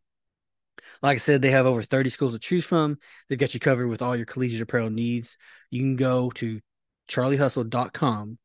[1.02, 2.98] Like I said, they have over 30 schools to choose from.
[3.28, 5.36] They've got you covered with all your collegiate apparel needs.
[5.70, 6.60] You can go to
[7.08, 8.38] charliehustle.com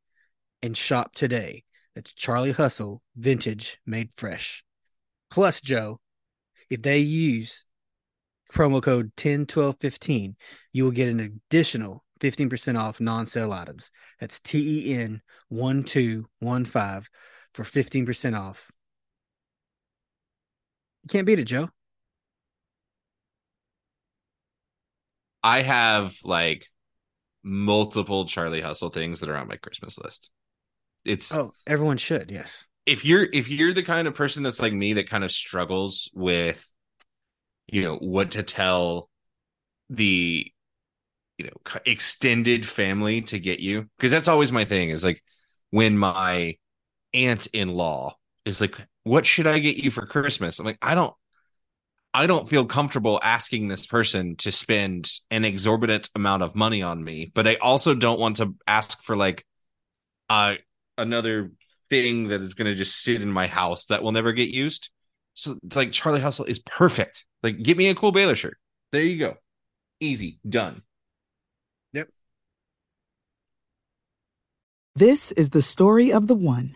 [0.61, 1.63] and shop today.
[1.95, 4.63] That's Charlie Hustle Vintage Made Fresh.
[5.29, 5.99] Plus, Joe,
[6.69, 7.65] if they use
[8.53, 10.35] promo code 101215,
[10.73, 13.91] you will get an additional 15% off non-sale items.
[14.19, 17.03] That's T E N 1215
[17.53, 18.71] for 15% off.
[21.03, 21.69] You can't beat it, Joe.
[25.43, 26.65] I have like
[27.43, 30.29] multiple Charlie Hustle things that are on my Christmas list.
[31.05, 32.65] It's Oh, everyone should, yes.
[32.85, 36.09] if you're if you're the kind of person that's like me that kind of struggles
[36.13, 36.71] with
[37.67, 39.09] you know what to tell
[39.89, 40.51] the
[41.37, 45.23] you know extended family to get you because that's always my thing is like
[45.69, 46.55] when my
[47.13, 48.13] aunt-in-law
[48.45, 50.59] is like what should i get you for christmas?
[50.59, 51.13] I'm like i don't
[52.13, 57.03] i don't feel comfortable asking this person to spend an exorbitant amount of money on
[57.03, 59.45] me but i also don't want to ask for like
[60.29, 60.55] uh
[60.97, 61.51] another
[61.89, 64.89] thing that is going to just sit in my house that will never get used.
[65.33, 67.25] So like charlie hustle is perfect.
[67.43, 68.57] Like get me a cool baylor shirt.
[68.91, 69.35] There you go.
[69.99, 70.39] Easy.
[70.47, 70.81] Done.
[71.93, 72.09] Yep.
[74.95, 76.75] This is the story of the one.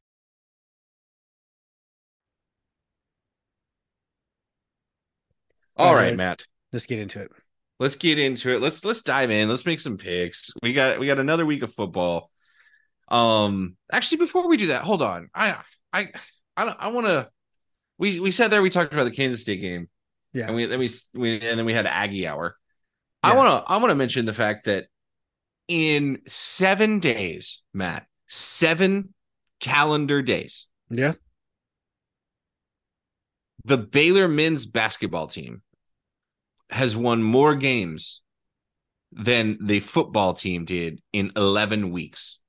[5.81, 6.45] All Right, matt.
[6.73, 7.31] Let's get into it.
[7.79, 8.61] let's get into it.
[8.61, 9.49] Let's let's dive in.
[9.49, 10.51] Let's make some picks.
[10.61, 12.29] We got we got another week of football.
[13.09, 15.29] Um actually before we do that hold on.
[15.33, 15.57] I
[15.91, 16.07] i
[16.55, 17.29] i, don't- I want to
[17.97, 19.89] we we sat there we talked about the kansas state game.
[20.33, 20.45] Yeah.
[20.47, 22.55] and we then we, we and then we had aggie hour.
[23.23, 24.85] I want to i want to mention the fact that
[25.67, 29.13] in seven days matt seven
[29.59, 30.67] calendar days.
[30.89, 31.13] Yeah.
[33.65, 35.61] the baylor men's basketball team
[36.71, 38.21] has won more games
[39.11, 42.39] than the football team did in 11 weeks.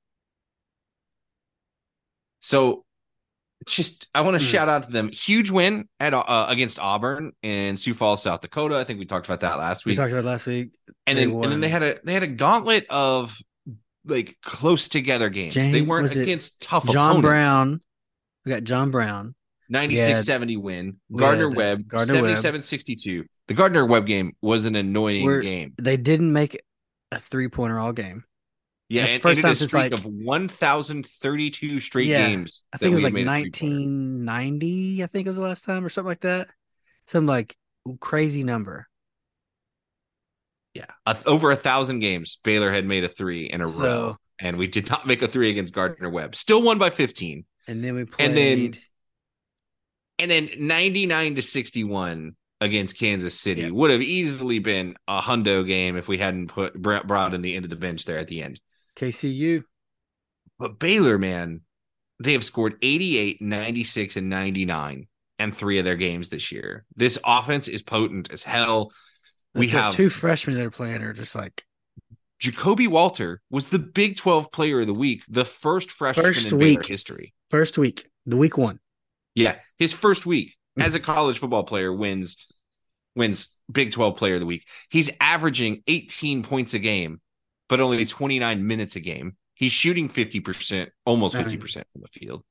[2.41, 2.85] So
[3.67, 4.51] just I want to Hmm.
[4.51, 5.11] shout out to them.
[5.13, 8.77] Huge win at uh, against Auburn in Sioux Falls, South Dakota.
[8.77, 9.99] I think we talked about that last We week.
[9.99, 10.71] talked about it last week.
[11.07, 13.37] and they then and then they had a they had a gauntlet of
[14.05, 15.55] like close together games.
[15.55, 17.27] James- they weren't against tough John opponents.
[17.27, 17.81] Brown.
[18.45, 19.35] We got John Brown.
[19.73, 20.97] 96 70 win.
[21.15, 22.23] Gardner had Webb, Gardner Webb.
[22.39, 23.25] 77 62.
[23.49, 25.75] The Gardner Webb game was an annoying We're- game.
[25.81, 26.61] They didn't make
[27.11, 28.25] a three pointer all game.
[28.89, 32.63] Yeah, the first time since, streak like- of 1,032 straight Yeah, games.
[32.73, 33.75] I think it was like had made a three-pointer.
[33.75, 35.03] 1990.
[35.03, 36.49] I think it was the last time, or something like that.
[37.07, 37.57] Some like
[38.01, 38.87] crazy number.
[40.75, 40.87] Yeah,
[41.27, 42.39] over a thousand games.
[42.45, 45.51] Baylor had made a three in a row, and we did not make a three
[45.51, 46.35] against Gardner Webb.
[46.37, 47.45] Still won by 15.
[47.69, 48.27] and then we played.
[48.29, 48.81] And then-
[50.19, 53.71] and then 99 to 61 against Kansas City Yeah.
[53.71, 57.65] would have easily been a hundo game if we hadn't put brought in the end
[57.65, 58.61] of the bench there at the end.
[58.97, 59.65] KCU.
[60.59, 61.63] But Baylor, man,
[62.23, 65.09] they have scored 88, 96, and 99
[65.41, 66.85] and three of their games this year.
[66.95, 68.93] This offense is potent as hell.
[69.55, 71.65] We have two freshmen that are playing are just like
[72.41, 76.59] Ja'Kobe Walter was the Big 12 player of the week, the first freshman First in
[76.59, 76.79] week.
[76.79, 77.35] Baylor history.
[77.51, 78.79] first week, the week one.
[79.35, 82.37] Yeah, his first week as a college football player wins
[83.15, 84.67] wins Big 12 player of the week.
[84.91, 87.21] He's averaging 18 points a game,
[87.69, 89.37] but only 29 minutes a game.
[89.55, 92.43] He's shooting 50%, almost 50% from the field.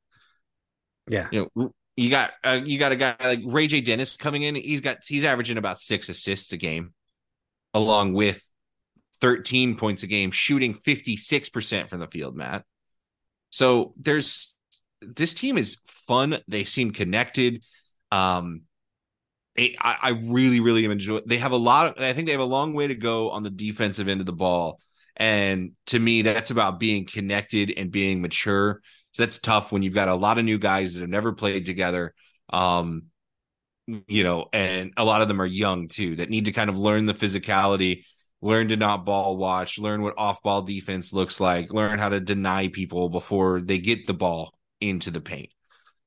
[1.09, 1.27] Yeah.
[1.31, 4.55] You know, you got uh, you got a guy like Ray J Dennis coming in.
[4.55, 6.93] He's got he's averaging about 6 assists a game
[7.73, 8.41] along with
[9.19, 12.63] 13 points a game, shooting 56% from the field, Matt.
[13.49, 14.55] So there's
[15.01, 16.39] this team is fun.
[16.47, 17.63] They seem connected.
[18.11, 18.61] Um,
[19.55, 21.21] it, I, I really, really am enjoy.
[21.25, 22.03] They have a lot of.
[22.03, 24.33] I think they have a long way to go on the defensive end of the
[24.33, 24.79] ball,
[25.17, 28.81] and to me, that's about being connected and being mature.
[29.11, 31.65] So that's tough when you've got a lot of new guys that have never played
[31.65, 32.13] together.
[32.49, 33.07] Um,
[34.07, 36.77] you know, and a lot of them are young too that need to kind of
[36.77, 38.05] learn the physicality,
[38.41, 42.21] learn to not ball watch, learn what off ball defense looks like, learn how to
[42.21, 45.49] deny people before they get the ball into the paint.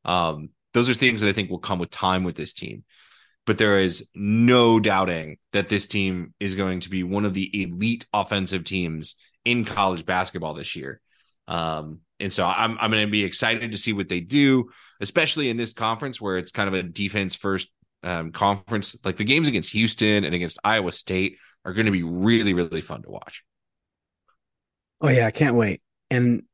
[0.04, 2.84] Um, those are things that I think will come with time with this team.
[3.46, 7.62] But there is no doubting that this team is going to be one of the
[7.62, 11.00] elite offensive teams in college basketball this year.
[11.46, 15.50] Um, and so I'm I'm going to be excited to see what they do, especially
[15.50, 17.68] in this conference where it's kind of a defense first
[18.02, 18.96] um, conference.
[19.04, 22.80] Like the games against Houston and against Iowa State are going to be really really
[22.80, 23.44] fun to watch.
[25.02, 25.82] Oh yeah, I can't wait.
[26.10, 26.44] And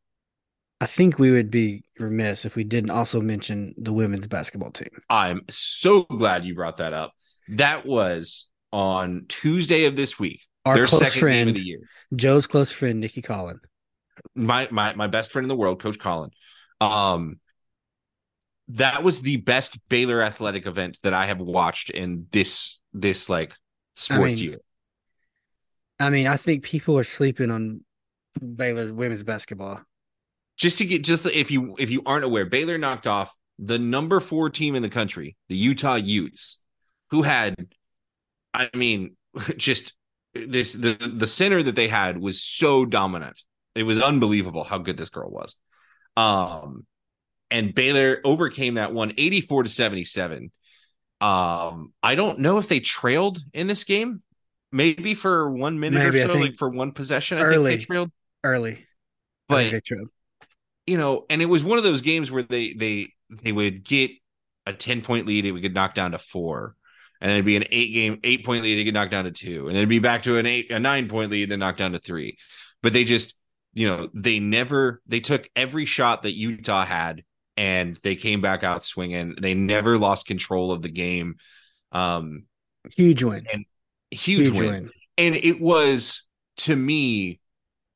[0.81, 4.89] I think we would be remiss if we didn't also mention the women's basketball team.
[5.11, 7.13] I'm so glad you brought that up.
[7.49, 10.47] That was on Tuesday of this week.
[10.65, 11.81] Our their close second friend, game of the year.
[12.15, 13.59] Joe's close friend, Nicki Collen.
[14.35, 16.31] my my my best friend in the world, Coach Collen.
[16.81, 17.41] Um,
[18.69, 23.55] that was the best Baylor athletic event that I have watched in this this like
[23.95, 24.59] sports mean, year.
[25.99, 27.85] I mean, I think people are sleeping on
[28.41, 29.81] Baylor women's basketball.
[30.61, 34.21] Just to get just if you if you aren't aware, Baylor knocked off the number
[34.21, 36.59] four team in the country, the Utah Utes,
[37.11, 37.57] who had,
[38.53, 39.17] I mean,
[39.57, 39.95] just
[40.35, 43.43] this the the center that they had was so dominant.
[43.75, 45.57] It was unbelievable how good this girl was.
[46.17, 46.87] Um,
[47.51, 50.51] and Baylor overcame that one 84 to 77.
[51.23, 54.23] Um, I don't know if they trailed in this game,
[54.73, 57.39] maybe for one minute Maybe, or so, like for one possession.
[57.39, 57.71] I early.
[57.71, 58.11] think they trailed,
[58.45, 58.87] Early.
[59.49, 60.07] But they tried.
[60.91, 64.11] You know, and it was one of those games where they they they would get
[64.67, 66.75] a 10 point lead, it would get knocked down to four.
[67.21, 69.69] And it'd be an eight game, eight point lead, it get knocked down to two.
[69.69, 71.99] And it'd be back to an eight, a nine point lead, then knocked down to
[71.99, 72.39] three.
[72.83, 73.35] But they just,
[73.73, 77.23] you know, they never they took every shot that Utah had
[77.57, 79.37] and they came back out swinging.
[79.41, 81.37] They never lost control of the game.
[81.93, 82.45] Um,
[82.97, 83.45] Huge win.
[84.11, 84.67] huge, Huge win.
[84.71, 84.91] win.
[85.19, 86.27] And it was
[86.59, 87.40] to me,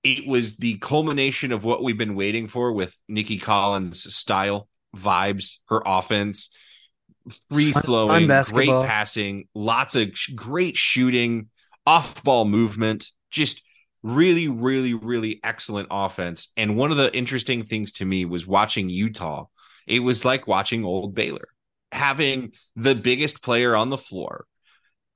[0.04, 5.56] it was the culmination of what we've been waiting for with Nicki Collen's style, vibes,
[5.68, 6.50] her offense,
[7.50, 11.48] free flowing, great passing, lots of sh- great shooting,
[11.86, 13.62] off ball movement, just
[14.02, 16.48] really, really, really excellent offense.
[16.56, 19.46] And one of the interesting things to me was watching Utah.
[19.86, 21.48] It was like watching old Baylor,
[21.92, 24.46] having the biggest player on the floor.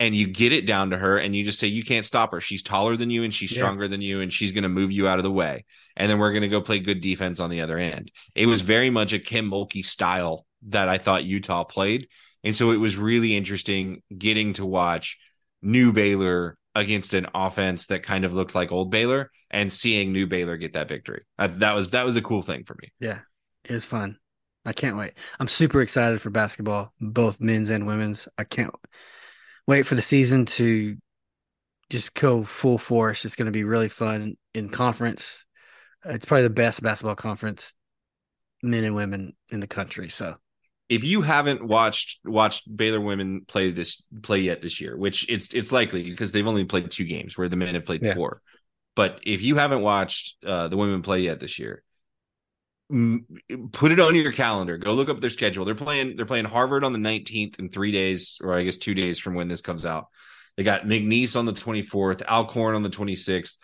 [0.00, 2.40] And you get it down to her, and you just say, You can't stop her.
[2.40, 3.58] She's taller than you, and she's Yeah.
[3.58, 5.64] stronger than you, and she's going to move you out of the way.
[5.96, 8.12] And then we're going to go play good defense on the other end.
[8.34, 12.08] It was very much a Kim Mulkey style that I thought Utah played.
[12.44, 15.18] And so it was really interesting getting to watch
[15.62, 20.28] new Baylor against an offense that kind of looked like old Baylor and seeing new
[20.28, 21.24] Baylor get that victory.
[21.36, 22.92] Uh, that was that was a cool thing for me.
[23.00, 23.18] Yeah,
[23.64, 24.18] it was fun.
[24.64, 25.14] I can't wait.
[25.40, 28.28] I'm super excited for basketball, both men's and women's.
[28.38, 28.72] I can't
[29.68, 30.96] wait for the season to
[31.90, 33.24] just go full force.
[33.24, 35.44] It's going to be really fun in conference.
[36.04, 37.74] It's probably the best basketball conference,
[38.62, 40.08] men and women in the country.
[40.08, 40.34] So
[40.88, 45.52] if you haven't watched watched Baylor women play this play yet this year, which it's
[45.52, 48.14] it's likely because they've only played two games where the men have played Yeah.
[48.14, 48.40] four.
[48.96, 51.82] But if you haven't watched uh, the women play yet this year,
[52.88, 54.78] put it on your calendar.
[54.78, 55.64] Go look up their schedule.
[55.64, 58.94] They're playing they're playing Harvard on the 19th in 3 days or I guess 2
[58.94, 60.06] days from when this comes out.
[60.56, 63.54] They got McNeese on the 24th, Alcorn on the 26th.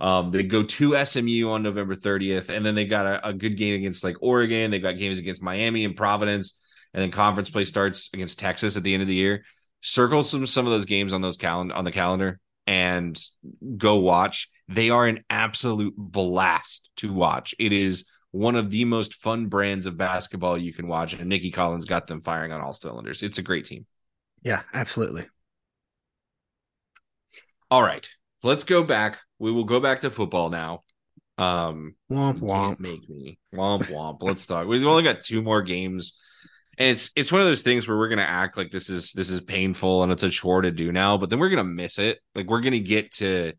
[0.00, 3.56] Um, they go to SMU on November 30th, and then they got a, a good
[3.56, 4.70] game against like Oregon.
[4.70, 6.58] They got games against Miami and Providence,
[6.94, 9.44] and then conference play starts against Texas at the end of the year.
[9.82, 13.22] Circle some some of those games on those calendar on the calendar and
[13.76, 14.48] go watch.
[14.68, 17.54] They are an absolute blast to watch.
[17.58, 21.50] It is one of the most fun brands of basketball you can watch, and Nicki
[21.50, 23.22] Collen's got them firing on all cylinders.
[23.22, 23.86] It's a great team.
[24.42, 25.26] yeah, absolutely.
[27.70, 28.08] All right,
[28.42, 29.18] let's go back.
[29.38, 30.82] We will go back to football now.
[31.38, 32.80] Um, Womp womp.
[32.80, 34.18] make me womp womp.
[34.20, 34.66] Let's talk.
[34.66, 36.18] We've only got two more games,
[36.78, 39.30] and it's it's one of those things where we're gonna act like this is this
[39.30, 42.18] is painful and it's a chore to do now, but then we're gonna miss it.
[42.34, 43.52] Like we're gonna get to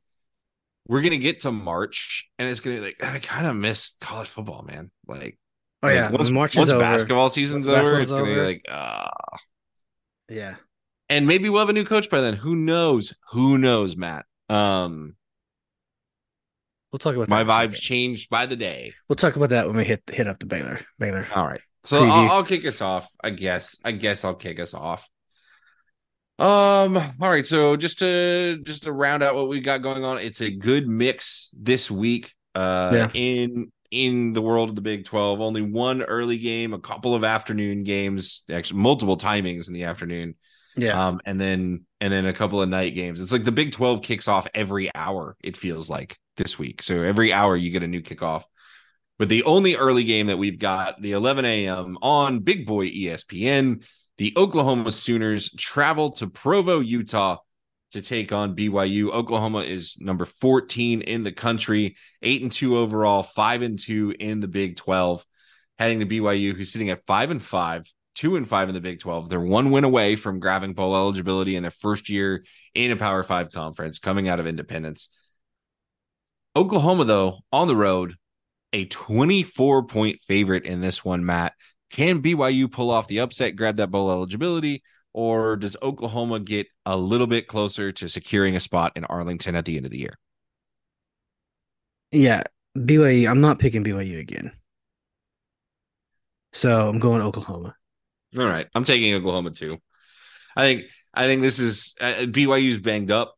[0.92, 4.28] we're gonna get to March, and it's gonna be like I kind of miss college
[4.28, 4.92] football, man.
[5.08, 5.40] Like
[5.82, 6.82] Oh like, yeah, once, March once is over.
[6.82, 9.10] basketball season's over, it's gonna be like ah.
[10.28, 10.56] Yeah,
[11.08, 12.34] and maybe we'll have a new coach by then.
[12.34, 13.16] Who knows?
[13.32, 14.26] Who knows, Matt?
[14.50, 15.16] Um,
[16.92, 18.94] we'll talk about my vibes changed by the day.
[19.08, 20.82] We'll talk about that when we hit hit up the Baylor.
[21.00, 21.26] Baylor.
[21.34, 21.62] All right.
[21.86, 23.10] So I'll, I'll kick us off.
[23.24, 23.78] I guess.
[23.86, 25.10] I guess I'll kick us off.
[26.42, 26.98] Um.
[26.98, 27.46] All right.
[27.46, 30.88] So just to just to round out what we got going on, it's a good
[30.88, 32.34] mix this week.
[32.56, 33.10] Uh, Yeah.
[33.14, 37.24] in in the world of the Big Twelve, only one early game, a couple of
[37.24, 40.36] afternoon games, actually multiple timings in the afternoon.
[40.78, 43.20] Yeah, Um, and then and then a couple of night games.
[43.20, 46.82] It's like the Big 12 kicks off every hour, it feels like this week.
[46.82, 48.44] So every hour you get a new kickoff.
[49.20, 51.98] But the only early game that we've got, the 11 a.m.
[52.02, 53.84] on Big Boy ESPN,
[54.22, 57.38] the Oklahoma Sooners travel to Provo, Utah
[57.94, 59.10] to take on BYU.
[59.10, 64.40] Oklahoma is number 14 in the country, 8 and 2 overall, 5 and 2 in
[64.40, 65.26] the Big 12.
[65.80, 69.00] Heading to BYU, who's sitting at 5 and 5, 2 and 5 in the Big
[69.00, 69.28] 12.
[69.28, 72.46] They're one win away from grabbing bowl eligibility in their first year
[72.76, 75.10] in a Power 5 conference coming out of independence.
[76.56, 78.14] Oklahoma, though, on the road,
[78.72, 81.54] a 24 point favorite in this one, Matt.
[81.92, 84.84] Can BYU pull off the upset, grab that bowl eligibility,
[85.14, 89.66] or does Oklahoma get a little bit closer to securing a spot in Arlington at
[89.66, 90.18] the end of the year?
[92.12, 92.44] yeah.
[92.78, 93.28] BYU.
[93.28, 94.52] I'm not picking BYU again.
[96.54, 97.76] So I'm going Oklahoma.
[98.38, 99.78] All right, I'm taking Oklahoma too.
[100.56, 100.84] I think
[101.14, 103.36] I think this is uh, BYU's banged up,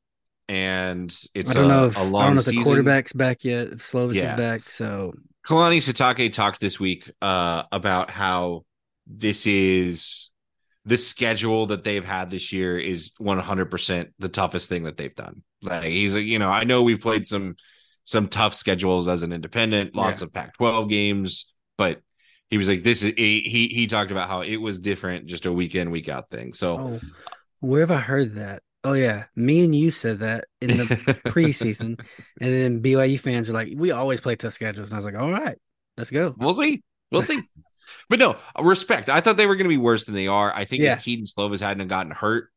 [0.50, 2.64] and it's I don't a, know if I don't know if the season.
[2.64, 3.68] quarterback's back yet.
[3.70, 4.26] If Slovis Yeah.
[4.26, 5.14] is back, so
[5.46, 8.64] Kalani Sitake talked this week uh, about how
[9.06, 10.30] this is
[10.86, 15.44] the schedule that they've had this year is 100% the toughest thing that they've done.
[15.62, 17.56] Like he's like, you know, I know we've played some
[18.06, 22.02] some tough schedules as an independent, lots of Pac-12 games, but
[22.50, 23.40] he was like, this is he
[23.74, 26.52] he talked about how it was different, just a week in, week out thing.
[26.52, 27.00] So oh,
[27.62, 28.62] where have I heard that?
[28.84, 30.86] Oh yeah, me and you said that in the
[31.28, 32.00] preseason,
[32.42, 35.16] and then BYU fans are like, "We always play tough schedules," and I was like,
[35.16, 35.58] "All right,
[35.98, 36.84] let's go." We'll see.
[37.12, 37.42] We'll see.
[38.10, 39.10] but no, respect.
[39.10, 40.52] I thought they were going to be worse than they are.
[40.54, 40.94] I think Yeah.
[40.94, 42.50] if Kedon Slovis hadn't gotten hurt,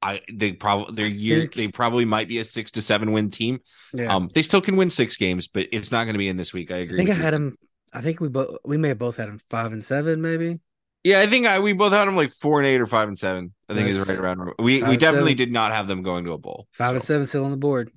[0.00, 3.60] I they probably their year they probably might be a six to seven win team.
[3.92, 6.36] Yeah, Um, they still can win six games, but it's not going to be in
[6.36, 6.70] this week.
[6.70, 7.00] I agree.
[7.00, 7.56] I think I had him.
[7.92, 10.60] I think we both we may have both had them five and seven, maybe.
[11.04, 13.18] Yeah, I think I, we both had them like four and eight or five and
[13.18, 13.52] seven.
[13.68, 14.52] I So think is that's right around.
[14.58, 15.36] We we definitely seven.
[15.36, 16.66] did not have them going to a bowl.
[16.72, 17.90] Five and seven still on the board.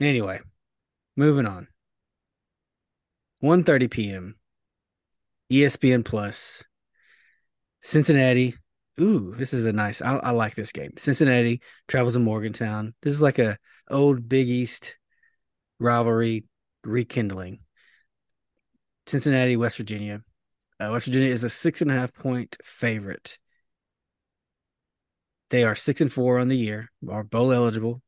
[0.00, 0.40] Anyway,
[1.16, 1.68] moving on.
[3.40, 4.36] 1.30 p.m.
[5.50, 6.64] ESPN Plus.
[7.82, 8.54] Cincinnati.
[9.00, 10.02] Ooh, this is a nice.
[10.02, 10.92] I, I like this game.
[10.98, 12.94] Cincinnati travels to Morgantown.
[13.02, 13.58] This is like a
[13.90, 14.96] old Big East
[15.80, 16.44] rivalry
[16.84, 17.61] rekindling.
[19.12, 20.22] Cincinnati, West Virginia.
[20.80, 23.38] Uh, West Virginia is a six and a half point favorite.
[25.50, 28.00] They are six and four on the year, are bowl eligible.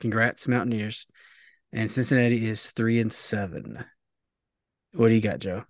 [0.00, 1.06] Congrats, Mountaineers.
[1.72, 3.84] And Cincinnati is three and seven.
[4.94, 5.62] What do you got, Joe?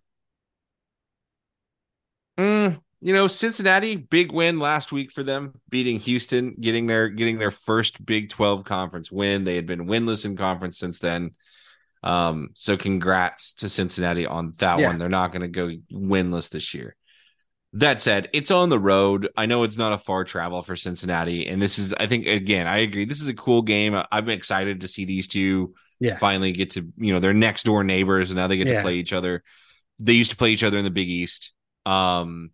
[2.38, 7.36] Mm, you know, Cincinnati, big win last week for them, beating Houston, getting their getting
[7.36, 9.44] their first Big 12 conference win.
[9.44, 11.32] They had been winless in conference since then.
[12.02, 14.88] Um, so congrats to Cincinnati on that Yeah.
[14.88, 14.98] one.
[14.98, 16.96] They're not going to go winless this year.
[17.74, 19.30] That said, it's on the road.
[19.36, 22.66] I know it's not a far travel for Cincinnati, and this is, I think, again,
[22.66, 23.06] I agree.
[23.06, 23.98] This is a cool game.
[24.12, 26.18] I'm excited to see these two Yeah.
[26.18, 28.76] finally get to you know they're next door neighbors and now they get Yeah.
[28.78, 29.42] to play each other.
[30.00, 31.52] They used to play each other in the Big East.
[31.86, 32.50] Um,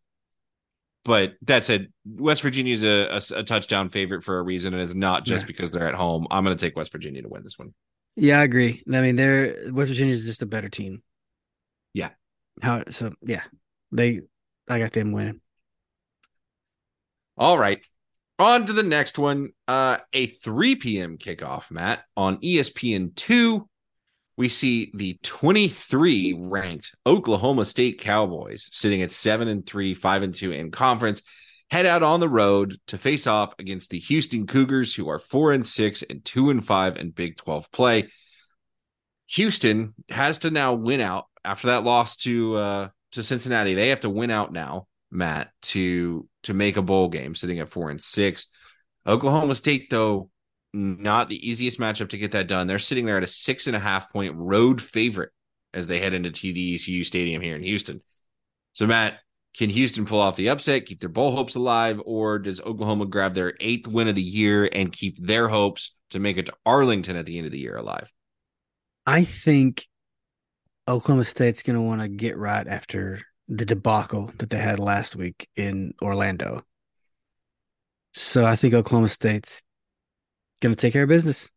[1.05, 4.83] but that said, West Virginia is a, a, a touchdown favorite for a reason, and
[4.83, 5.47] it's not just Yeah.
[5.49, 6.27] because they're at home.
[6.31, 7.73] I'm going to take West Virginia to win this one.
[8.21, 8.83] Yeah, I agree.
[8.93, 11.03] I mean, they're West Virginia is just a better team.
[11.95, 12.11] Yeah.
[12.61, 13.13] How so?
[13.23, 13.43] Yeah,
[13.93, 14.23] they.
[14.69, 15.41] I got them winning.
[17.37, 17.81] All right.
[18.41, 19.51] On to the next one.
[19.69, 21.17] Uh, a 3 p.m.
[21.17, 23.69] kickoff, Matt, on E ESPN 2.
[24.37, 30.35] We see the 23 ranked Oklahoma State Cowboys sitting at 7 and 3, 5 and
[30.35, 31.23] 2 in conference,
[31.71, 35.53] head out on the road to face off against the Houston Cougars, who are 4
[35.53, 38.09] and 6 and 2 and 5 in Big 12 play.
[39.27, 43.75] Houston has to now win out after that loss to uh to Cincinnati.
[43.75, 47.69] They have to win out now, Matt, to to make a bowl game, sitting at
[47.69, 48.47] four and six.
[49.07, 50.31] Oklahoma State, though,
[50.73, 52.67] not the easiest matchup to get that done.
[52.67, 55.31] They're sitting there at a six and a half point road favorite
[55.75, 58.03] as they head into TDECU Stadium here in Houston.
[58.73, 59.19] So, Matt,
[59.57, 63.35] can Houston pull off the upset, keep their bowl hopes alive, or does Oklahoma grab
[63.35, 67.17] their eighth win of the year and keep their hopes to make it to Arlington
[67.17, 68.13] at the end of the year alive?
[69.07, 69.87] I think
[70.89, 75.17] Oklahoma State's going to want to get right after the debacle that they had last
[75.17, 76.63] week in Orlando.
[78.15, 79.63] So I think Oklahoma State's
[80.61, 81.51] going to take care of business.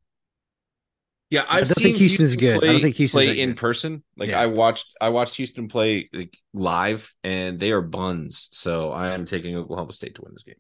[1.32, 2.64] Yeah, I I've don't seen think Houston's good.
[2.68, 3.58] I don't think Houston play in good.
[3.58, 4.04] person.
[4.18, 4.40] Like Yeah.
[4.40, 8.50] I watched, I watched Houston play like live, and they are buns.
[8.52, 10.56] So I am taking Oklahoma State to win this game.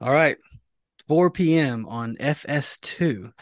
[0.00, 0.36] All right.
[1.06, 1.86] 4 p.m.
[1.86, 3.32] on FS2.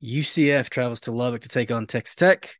[0.00, 2.54] UCF travels to Lubbock to take on Texas Tech.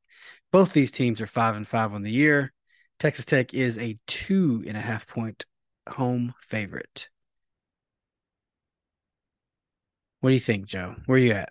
[0.52, 2.52] Both these teams are five and five on the year.
[2.98, 5.46] Texas Tech is a two and a half point
[5.88, 7.08] home favorite.
[10.20, 10.96] What do you think, Joe?
[11.06, 11.50] Where are you at?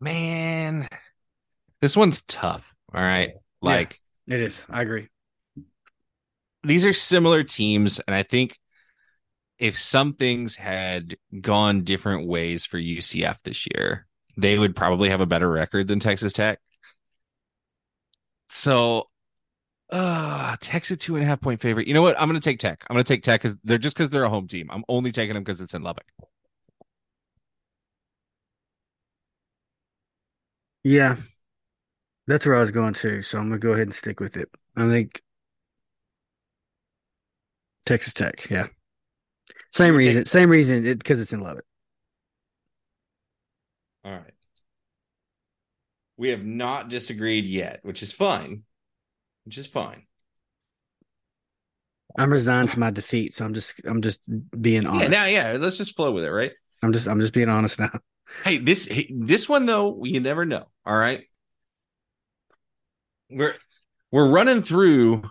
[0.00, 0.88] Man,
[1.80, 2.72] this one's tough.
[2.94, 4.66] All right, like It is.
[4.70, 5.08] I agree.
[6.62, 8.58] these are similar teams, and I think
[9.58, 14.06] if some things had gone different ways for UCF this year,
[14.36, 16.60] they would probably have a better record than Texas Tech.
[18.48, 19.08] So,
[19.90, 21.86] uh, Texas two and a half point favorite.
[21.86, 22.20] You know what?
[22.20, 22.84] I'm going to take Tech.
[22.88, 24.68] I'm going to take Tech because they're just because they're a home team.
[24.70, 26.06] I'm only taking them because it's in Lubbock.
[30.84, 31.16] Yeah.
[32.26, 33.22] That's where I was going to.
[33.22, 34.48] So I'm going to go ahead and stick with it.
[34.76, 35.22] I think
[37.86, 38.48] Texas Tech.
[38.50, 38.66] Yeah.
[39.72, 40.24] Same You're reason.
[40.24, 41.64] Same reason because it's in Lubbock.
[44.04, 44.34] All right.
[46.16, 48.62] We have not disagreed yet, which is fine.
[49.46, 50.02] Which is fine.
[52.18, 54.28] I'm resigned to my defeat, so I'm just I'm just
[54.60, 55.12] being honest.
[55.12, 55.56] Yeah, now, yeah.
[55.58, 56.52] Let's just flow with it, right?
[56.82, 57.90] I'm just I'm just being honest now.
[58.44, 60.64] Hey, this hey, this one though, you never know.
[60.84, 61.24] All right.
[63.30, 63.54] We're
[64.10, 65.22] we're running through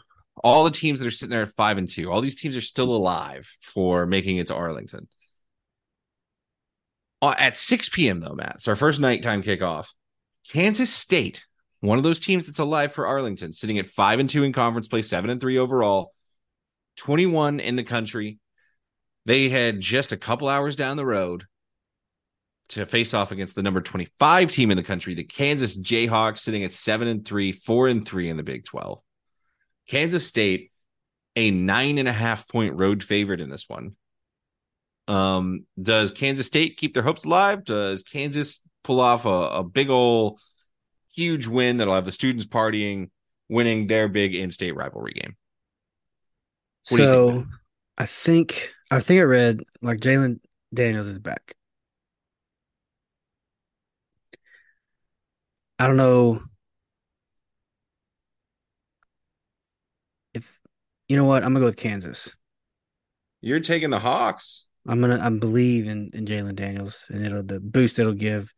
[0.43, 2.11] all the teams that are sitting there at five and two.
[2.11, 5.07] All these teams are still alive for making it to Arlington.
[7.21, 8.19] Uh, At 6 p.m.
[8.19, 8.55] though, Matt.
[8.55, 9.87] It's our first nighttime kickoff.
[10.47, 11.45] Kansas State,
[11.85, 14.87] one of those teams that's alive for Arlington, sitting at five and two in conference
[14.87, 16.13] play, seven and three overall,
[16.97, 18.39] 21 in the country.
[19.25, 21.45] They had just a couple hours down the road
[22.69, 26.63] to face off against the number 25 team in the country, the Kansas Jayhawks, sitting
[26.63, 28.99] at seven and three, four and three in the Big 12.
[29.87, 30.71] Kansas State,
[31.35, 33.95] a nine and a half point road favorite in this one.
[35.07, 37.63] Um, does Kansas State keep their hopes alive?
[37.63, 40.39] Does Kansas pull off a, a big old
[41.15, 43.09] huge win that'll have the students partying,
[43.49, 45.35] winning their big in-state rivalry game?
[46.89, 47.47] What so think,
[47.97, 50.39] I think I think I read like Jalon
[50.73, 51.55] Daniels is back.
[55.79, 56.41] I don't know
[60.33, 60.61] if
[61.07, 62.35] you know what I'm gonna go with Kansas.
[63.41, 64.67] You're taking the Hawks.
[64.87, 68.53] I'm gonna I believe in in Jalon Daniels and it'll the boost it'll give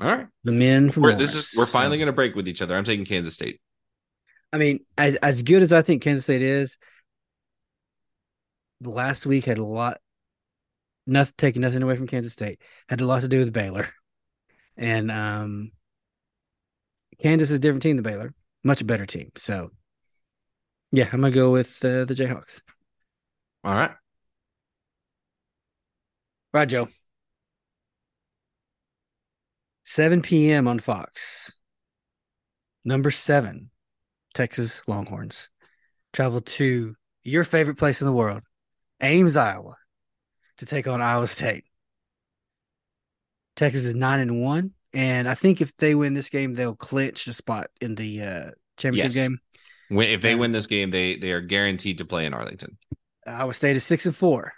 [0.00, 0.26] All right.
[0.44, 2.74] the men from We're, this is we're finally So- going to break with each other.
[2.76, 3.60] I'm taking Kansas State.
[4.52, 6.76] I mean, as as good as I think Kansas State is,
[8.80, 9.98] the last week had a lot,
[11.06, 13.88] nothing taking nothing away from Kansas State, had a lot to do with Baylor,
[14.76, 15.70] and um,
[17.22, 18.34] Kansas is a different team than Baylor,
[18.64, 19.30] much better team.
[19.36, 19.70] So,
[20.90, 22.60] yeah, I'm gonna go with uh, the Jayhawks.
[23.62, 23.92] All right.
[26.52, 26.88] Right, Joe.
[29.90, 30.68] 7 p.m.
[30.68, 31.50] on Fox.
[32.84, 33.72] Number seven,
[34.34, 35.50] Texas Longhorns
[36.12, 38.42] travel to your favorite place in the world,
[39.02, 39.74] Ames, Iowa,
[40.58, 41.64] to take on Iowa State.
[43.56, 47.26] Texas is nine and one, and I think if they win this game, they'll clinch
[47.26, 49.28] a spot in the uh, championship Yes.
[49.28, 49.38] game.
[49.88, 52.78] When- If they win this game, they they are guaranteed to play in Arlington.
[53.26, 54.52] Iowa State is six and four.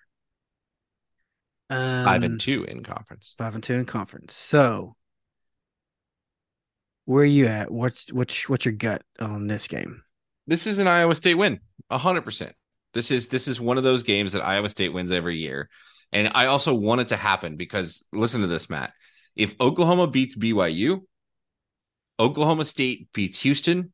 [1.71, 3.35] Um, Five and two in conference.
[3.39, 4.35] five and two in conference.
[4.35, 4.95] So,
[7.05, 7.71] where are you at?
[7.71, 10.03] What's what's what's your gut on this game?
[10.47, 12.55] This is an Iowa State win, hundred percent.
[12.95, 15.69] This is this is one of those games that Iowa State wins every year,
[16.13, 18.93] and I also want it to happen because listen to this, Matt.
[19.35, 21.01] If Oklahoma beats BYU,
[22.19, 23.93] Oklahoma State beats Houston,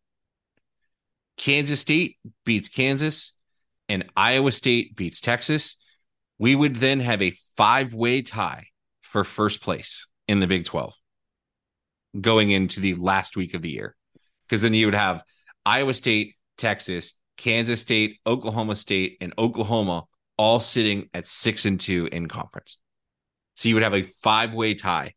[1.36, 3.34] Kansas State beats Kansas,
[3.88, 5.76] and Iowa State beats Texas,
[6.38, 8.66] we would then have a five-way tie
[9.02, 10.97] for first place in the Big 12
[12.18, 13.96] going into the last week of the year.
[14.48, 15.22] Because then you would have
[15.64, 20.04] Iowa State, Texas, Kansas State, Oklahoma State, and Oklahoma
[20.36, 22.78] all sitting at six and two in conference.
[23.56, 25.14] So you would have a five-way tie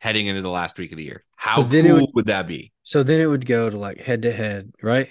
[0.00, 1.24] heading into the last week of the year.
[1.36, 2.72] How So cool then it would- would that be?
[2.82, 5.10] So then it would go to like head to head, right?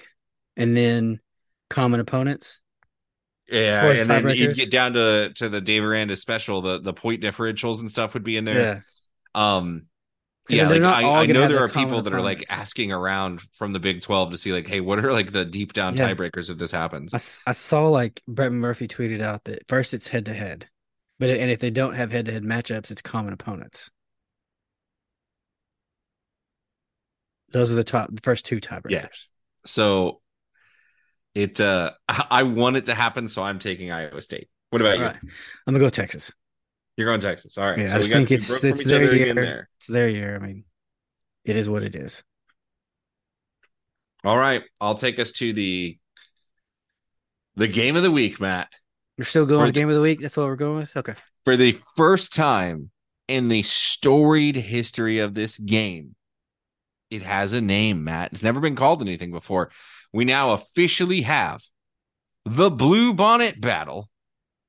[0.56, 1.20] And then
[1.68, 2.60] common opponents.
[3.48, 7.22] Yeah, and then you'd get down to to the Dave Aranda special, the the point
[7.22, 8.82] differentials and stuff would be in there.
[9.34, 9.56] Yeah.
[9.56, 9.86] Um,
[10.48, 13.42] yeah, like not all I, I know there are people that are like asking around
[13.54, 16.08] from the Big Twelve to see like, hey, what are like the deep down Yeah.
[16.14, 17.12] tiebreakers if this happens?
[17.46, 20.68] I saw like Brett McMurphy tweeted out that first it's head to head,
[21.18, 23.90] but and if they don't have head to head matchups, it's common opponents.
[27.50, 28.90] Those are the top, the first two tiebreakers.
[28.90, 29.08] Yeah.
[29.64, 30.20] So
[31.34, 34.48] it uh I want it to happen, so I'm taking Iowa State.
[34.70, 35.06] What about All you?
[35.06, 36.32] right, I'm gonna go Texas.
[36.96, 37.58] You're going Texas.
[37.58, 37.78] All right.
[37.78, 39.34] Yeah, so I just think it's it's their year.
[39.34, 39.68] there.
[39.78, 40.34] It's their year.
[40.34, 40.64] I mean,
[41.44, 42.22] it is what it is.
[44.24, 44.62] All right.
[44.80, 45.98] I'll take us to the
[47.56, 48.68] the game of the week, Matt.
[49.18, 50.20] We're still going For with the- game of the week.
[50.20, 50.96] That's what we're going with.
[50.96, 51.14] Okay.
[51.44, 52.90] For the first time
[53.28, 56.14] in the storied history of this game,
[57.10, 58.32] it has a name, Matt.
[58.32, 59.70] It's never been called anything before.
[60.12, 61.62] We now officially have
[62.44, 64.08] the Blue Bonnet Battle,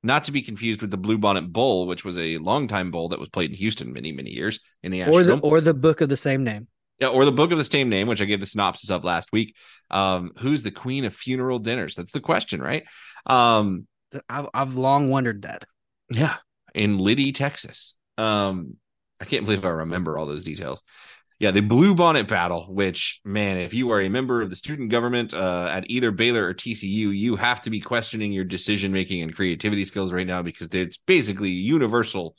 [0.02, 3.18] not to be confused with the Blue Bonnet Bowl, which was a longtime bowl that
[3.18, 6.08] was played in Houston many, many years in the Or the or the book of
[6.08, 6.68] the same name.
[7.00, 9.30] Yeah, or the book of the same name, which I gave the synopsis of last
[9.32, 9.54] week.
[9.90, 11.94] Um, who's the queen of funeral dinners?
[11.94, 12.84] That's the question, right?
[13.26, 13.86] Um,
[14.28, 15.64] I've I've long wondered that.
[16.10, 16.36] yeah,
[16.74, 17.94] in Liddy, Texas.
[18.16, 18.76] Um,
[19.20, 20.82] I can't believe I remember all those details.
[21.38, 24.90] Yeah, the Blue Bonnet Battle, which, man, if you are a member of the student
[24.90, 29.22] government uh, at either Baylor or TCU, you have to be questioning your decision making
[29.22, 32.34] and creativity skills right now because it's basically universal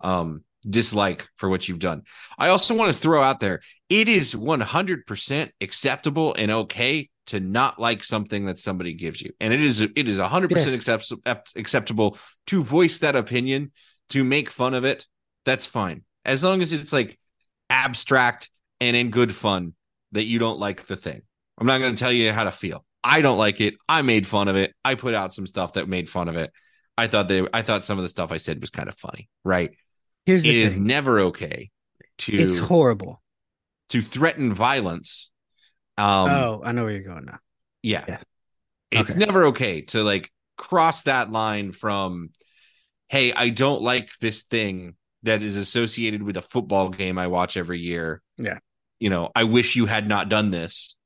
[0.00, 2.02] um, dislike for what you've done.
[2.38, 7.80] I also want to throw out there it is 100% acceptable and okay to not
[7.80, 9.32] like something that somebody gives you.
[9.40, 10.74] And it is it is 100% Yes.
[10.74, 11.12] accept,
[11.56, 13.72] acceptable to voice that opinion,
[14.10, 15.06] to make fun of it.
[15.44, 16.04] That's fine.
[16.24, 17.18] As long as it's like
[17.70, 18.50] abstract
[18.80, 19.74] and in good fun
[20.12, 21.22] that you don't like the thing.
[21.58, 22.84] I'm not going to tell you how to feel.
[23.02, 23.74] I don't like it.
[23.88, 24.74] I made fun of it.
[24.84, 26.52] I put out some stuff that made fun of it.
[26.96, 29.28] I thought they I thought some of the stuff I said was kind of funny,
[29.44, 29.70] right?
[30.26, 30.86] Here's It the is thing.
[30.86, 31.70] never okay
[32.18, 33.22] to it's horrible.
[33.90, 35.30] to threaten violence.
[35.96, 37.38] Um oh, I know where you're going now.
[37.82, 38.04] yeah.
[38.08, 38.18] yeah.
[38.90, 39.18] It's Okay.
[39.18, 42.30] never okay to like cross that line from
[43.08, 47.56] hey, I don't like this thing that is associated with a football game I watch
[47.56, 48.22] every year.
[48.36, 48.58] Yeah.
[49.00, 50.96] You know, I wish you had not done this.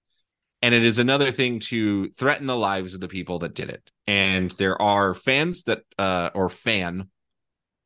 [0.60, 3.90] And it is another thing to threaten the lives of the people that did it.
[4.06, 7.08] And there are fans that uh or fan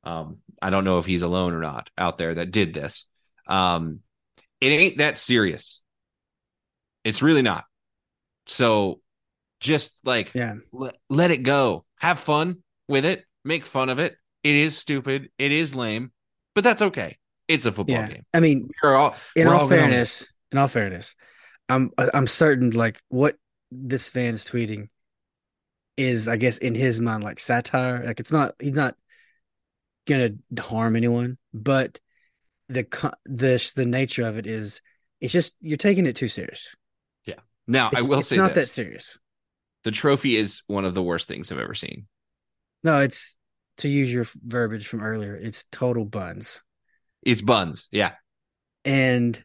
[0.05, 3.07] um I don't know if he's alone or not out there that did this.
[3.47, 4.01] Um
[4.61, 5.85] it ain't that serious.
[7.05, 7.65] It's really not.
[8.47, 9.01] So
[9.61, 10.57] just like Yeah.
[10.73, 11.85] let, let it go.
[12.01, 12.59] Have fun
[12.89, 13.25] with it.
[13.45, 14.17] Make fun of it.
[14.43, 15.31] It is stupid.
[15.39, 16.13] It is lame,
[16.57, 17.17] but that's okay.
[17.47, 18.09] It's a football Yeah.
[18.09, 18.27] game.
[18.35, 21.15] I mean, We're all in we're all all gonna- fairness, in all fairness,
[21.69, 23.37] I'm I'm certain like what
[23.71, 24.89] this fan is tweeting
[25.97, 28.05] is, I guess, in his mind, like satire.
[28.05, 28.97] Like it's not he's not
[30.09, 32.01] gonna harm anyone, but
[32.69, 32.85] the
[33.27, 34.81] the the nature of it is
[35.21, 36.75] it's just you're taking it too serious.
[37.27, 37.41] Yeah.
[37.67, 39.19] Now I It's- will it's say not this: that serious.
[39.85, 42.09] the trophy is one of the worst things I've ever seen.
[42.83, 43.37] No, it's
[43.79, 45.35] to use your verbiage from earlier.
[45.35, 46.63] It's total buns,
[47.23, 47.89] It's buns.
[47.91, 48.13] Yeah,
[48.85, 49.43] and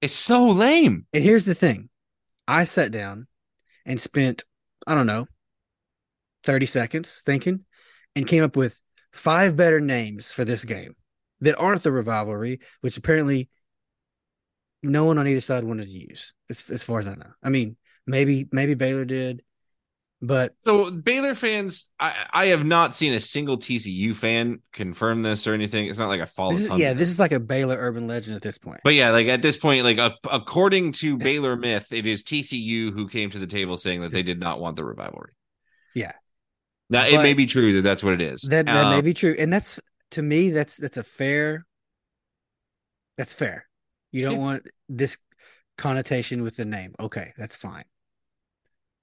[0.00, 1.06] it's so lame.
[1.12, 1.88] And here's the thing.
[2.46, 3.26] I sat down
[3.86, 4.44] and spent,
[4.86, 5.26] I don't know,
[6.44, 7.64] 30 seconds thinking
[8.16, 8.80] and came up with
[9.12, 10.94] five better names for this game
[11.40, 13.48] that aren't the rivalry, which apparently
[14.82, 17.30] no one on either side wanted to use, as, as far as I know.
[17.42, 17.76] I mean,
[18.06, 19.42] maybe maybe Baylor did,
[20.22, 25.46] But So Baylor fans, I, I have not seen a single TCU fan confirm this
[25.46, 25.86] or anything.
[25.86, 26.52] It's not like I follow.
[26.52, 28.80] this is, yeah, this is like a Baylor urban legend at this point.
[28.84, 32.92] But yeah, like at this point, like uh, according to Baylor myth, it is TCU
[32.92, 35.32] who came to the table saying that they did not want the revivalry.
[35.94, 36.12] Yeah.
[36.90, 38.42] Now it But- may be true that that's what it is.
[38.42, 41.64] That that may Um, be true, and that's to me that's that's a fair.
[43.16, 43.66] That's fair.
[44.12, 44.38] You don't Yeah.
[44.40, 45.16] want this
[45.78, 46.94] connotation with the name.
[47.00, 47.84] Okay, that's fine.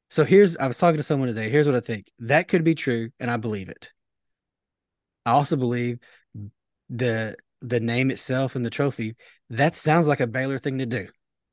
[0.09, 1.49] So here's I was talking to someone today.
[1.49, 2.07] Here's what I think.
[2.19, 3.91] That could be true, and I believe it.
[5.25, 5.99] I also believe
[6.89, 9.15] the the name itself and the trophy.
[9.49, 11.07] That sounds like a Baylor thing to do.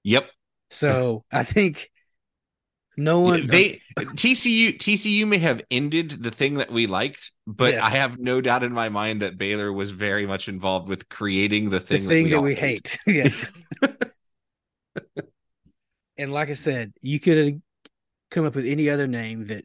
[0.04, 0.30] Yep.
[0.70, 1.90] So I think
[2.96, 7.82] no one they TCU TCU may have ended the thing that we liked, but Yes.
[7.82, 11.70] I have no doubt in my mind that Baylor was very much involved with creating
[11.70, 12.98] the the thing, thing that all we hate.
[13.06, 13.50] yes.
[16.16, 17.54] and like I said, you could have
[18.34, 19.64] come up with any other name that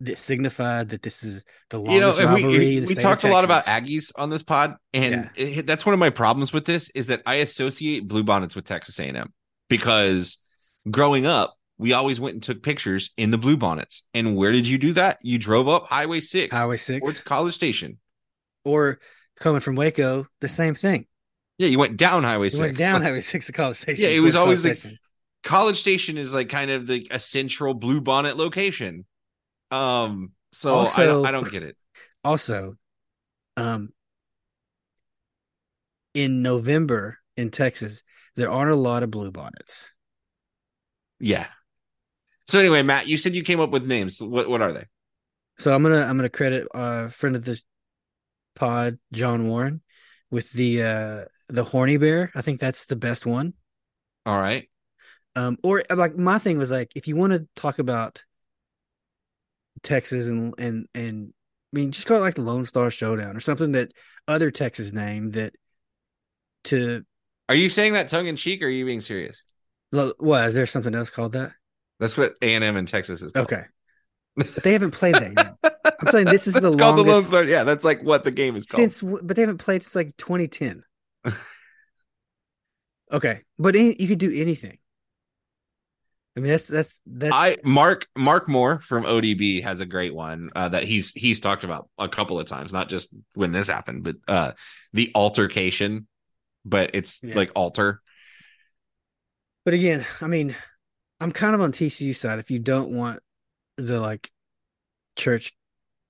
[0.00, 2.80] that signified that this is the longest you know, we, rivalry.
[2.80, 6.00] we of talked a lot about Aggies on this pod, and it- that's one of
[6.00, 9.32] my problems with this is that I associate Bluebonnets with Texas A&M
[9.68, 10.38] because
[10.90, 14.02] growing up, we always went and took pictures in the Bluebonnets.
[14.12, 15.18] And where did you do that?
[15.22, 17.98] You drove up Highway Six, Highway towards Six, College Station.
[18.64, 18.98] or
[19.38, 21.06] coming from Waco, the same thing.
[21.58, 22.60] Yeah, you went down Highway You Six.
[22.60, 24.02] went down Like, Highway Six to College Station.
[24.04, 24.98] Yeah, it was always the-.
[25.42, 29.04] College Station is like kind of the a central Bluebonnet location.
[29.70, 31.76] Um, so I, don't, I don't get it.
[32.24, 32.74] also
[33.56, 33.90] um
[36.14, 38.02] in November in Texas,
[38.36, 39.90] there aren't a lot of bluebonnets.
[41.18, 41.46] Yeah.
[42.46, 44.20] So anyway, Matt, you said you came up with names.
[44.20, 44.84] What what are they?
[45.58, 47.60] So I'm gonna I'm gonna credit uh friend of the
[48.54, 49.80] pod, John Warren,
[50.30, 52.30] with the uh the horny bear.
[52.34, 53.54] I think that's the best one.
[54.26, 54.68] All right.
[55.36, 58.24] Um or like my thing was like if you want to talk about
[59.82, 61.32] Texas and and and
[61.72, 63.92] I mean just call it like the Lone Star Showdown or something that
[64.28, 65.54] other Texas name that
[66.64, 67.04] to
[67.48, 69.42] Are you saying that tongue in cheek or are you being serious?
[69.90, 71.52] what is there something else called that?
[72.00, 73.32] That's what A and M in Texas is.
[73.32, 73.52] Called.
[73.52, 73.62] Okay.
[74.36, 75.74] But they haven't played that yet.
[76.00, 77.44] I'm saying this is the It's called the Lone Star.
[77.44, 78.90] Yeah, that's like what the game is called.
[78.90, 80.82] since but they haven't played since like 2010
[83.12, 84.78] okay but any, you could do anything
[86.36, 90.50] i mean that's that's that's I Mark Mark Moore from ODB has a great one
[90.56, 94.04] uh, that he's he's talked about a couple of times, not just when this happened,
[94.04, 94.52] but uh,
[94.92, 96.06] the altercation.
[96.64, 97.34] But it's Yeah.
[97.36, 98.00] like alter.
[99.64, 100.54] but again i mean
[101.20, 103.20] i'm kind of on tcu side if you don't want
[103.76, 104.30] the like
[105.16, 105.52] church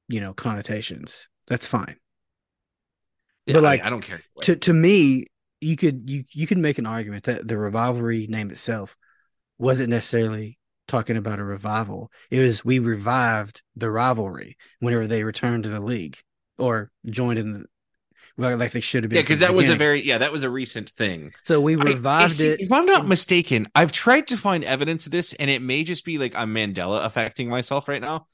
[0.09, 1.97] you know connotations that's fine
[3.47, 4.21] Yeah, But, I- like, I, don't care.
[4.43, 5.27] to to me
[5.61, 8.97] you could you you could make an argument that the rivalry name itself
[9.63, 10.59] wasn't necessarily
[10.89, 15.81] talking about a revival it was we revived the rivalry whenever they returned to the
[15.81, 16.19] league
[16.59, 17.65] or joined in the
[18.37, 20.43] well, like they should have been yeah, because that was a very yeah that was
[20.43, 21.33] a recent thing.
[21.43, 25.07] so we I- revived if, it If I'm not mistaken, I've tried to find evidence
[25.07, 28.27] of this, and it may just be like I'm Mandela affecting myself right now.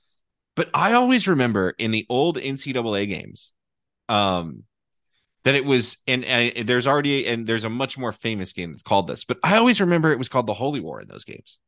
[0.55, 3.53] But I always remember in the old NCAA games,
[4.09, 4.65] um,
[5.45, 8.83] that it was, and, and there's already, and there's a much more famous game that's
[8.83, 11.59] called this, but I always remember it was called the Holy War in those games.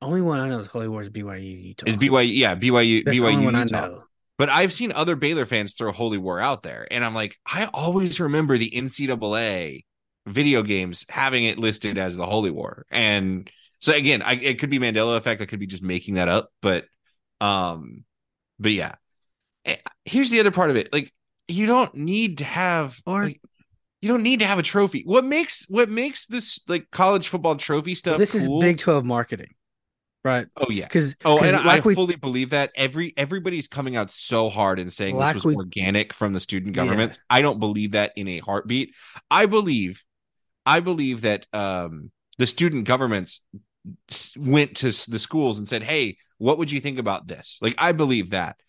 [0.00, 1.86] only one I know is Holy Wars BYU Utah.
[1.86, 3.58] Is BYU, yeah, BYU, That's BYU, Utah.
[3.58, 4.04] I know.
[4.36, 7.68] But I've seen other Baylor fans throw Holy War out there, and I'm like, I
[7.74, 9.84] always remember the NCAA
[10.26, 13.50] video games having it listed as the Holy War, and
[13.80, 15.40] so again, I, it could be Mandela effect.
[15.40, 16.84] I could be just making that up, but,
[17.40, 18.04] um,
[18.58, 18.94] but yeah.
[19.64, 21.12] Eh, Here's the other part of it: like,
[21.48, 23.40] you don't need to have Or- like,
[24.00, 25.02] you don't need to have a trophy.
[25.04, 28.18] What makes what makes this like college football trophy stuff?
[28.18, 29.48] this is Big Twelve marketing,
[30.24, 30.46] right?
[30.56, 34.12] Oh yeah, Because Oh, and like I we fully believe that every everybody's coming out
[34.12, 36.84] so hard and saying Like this was we- organic from the student Yeah.
[36.84, 37.18] governments.
[37.28, 38.94] I don't believe that in a heartbeat.
[39.30, 40.04] I believe,
[40.64, 43.40] I believe that um, the student governments
[44.36, 47.90] went to the schools and said, "Hey, what would you think about this?" Like I
[47.92, 48.60] believe that,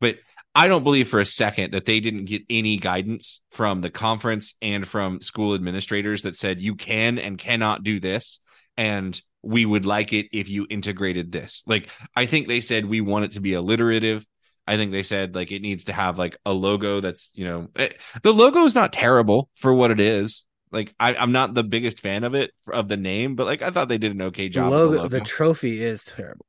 [0.00, 0.16] but
[0.54, 4.54] I don't believe for a second that they didn't get any guidance from the conference
[4.62, 8.38] and from school administrators that said you can and cannot do this
[8.76, 11.62] and we would like it if you integrated this.
[11.66, 14.26] Like I think they said we want it to be alliterative.
[14.66, 17.68] I think they said like it needs to have like a logo that's, you know,
[17.76, 17.90] eh,
[18.22, 20.44] the logo is not terrible for what it is.
[20.70, 23.70] Like I, I'm not the biggest fan of it of the name, but like I
[23.70, 24.70] thought they did an okay job.
[24.70, 26.46] logo, the, the trophy is terrible.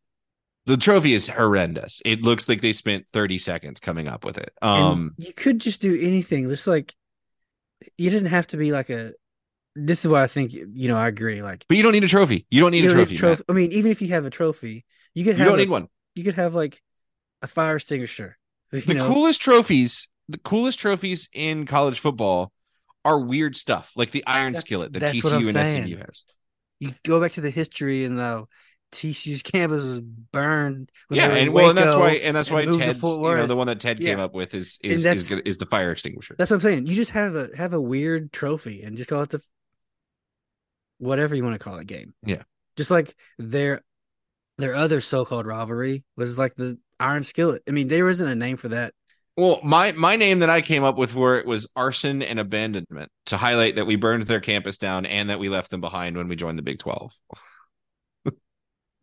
[0.66, 2.02] The trophy is horrendous.
[2.06, 4.52] It looks like they spent 30 seconds coming up with it.
[4.62, 6.48] And Um, you could just do anything.
[6.50, 6.94] Just like
[7.98, 9.14] you didn't have to be like a.
[9.78, 11.42] This is why I think you know I agree.
[11.42, 12.46] Like but you don't need a trophy.
[12.50, 13.26] You don't need you a don't trophy.
[13.28, 13.42] Matt.
[13.50, 15.70] I mean, even if you have a trophy, You could You have don't a- need
[15.70, 15.88] one.
[16.16, 16.82] You could have like
[17.42, 18.38] a fire extinguisher.
[18.72, 22.52] You The know, coolest trophies, the coolest trophies in college football
[23.04, 25.84] are weird stuff, like the iron That's- skillet that that's what I'm TCU and saying.
[25.88, 26.26] SMU has.
[26.80, 28.46] you go back to the history and the
[28.96, 30.90] TCU's campus was burned.
[31.10, 33.10] yeah, they were in and well, and that's why, and that's and why Ted's, you
[33.20, 34.24] know, the one that Ted came Yeah.
[34.24, 36.36] up with is is is, is the fire extinguisher.
[36.38, 36.88] That's what I'm saying.
[36.88, 39.42] You just have a have a weird trophy and just call it the
[40.98, 42.14] whatever you want to call it game.
[42.24, 42.44] Yeah.
[42.78, 43.82] Just like their
[44.58, 47.62] their other so called rivalry was like the Iron Skillet.
[47.68, 48.94] I mean, there isn't a name for that.
[49.38, 53.12] Well, my my name that I came up with where it was arson and abandonment
[53.26, 56.30] to highlight that we burned their campus down and that we left them behind when
[56.30, 57.14] we joined the Big Twelve.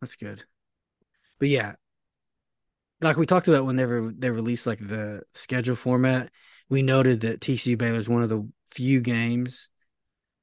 [0.03, 0.43] That's good.
[1.39, 1.75] But yeah,
[2.99, 6.29] like we talked about whenever they released like the schedule format,
[6.69, 9.69] we noted that TCU Baylor is one of the few games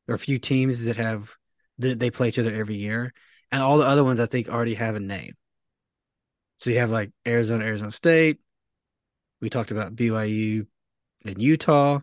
[0.08, 1.36] or few teams that have
[1.78, 3.12] that they play each other every year,
[3.52, 5.34] and all the other ones I think already have a name.
[6.56, 8.38] So you have like Arizona, Arizona State.
[9.42, 10.66] We talked about BYU
[11.26, 12.00] and Utah,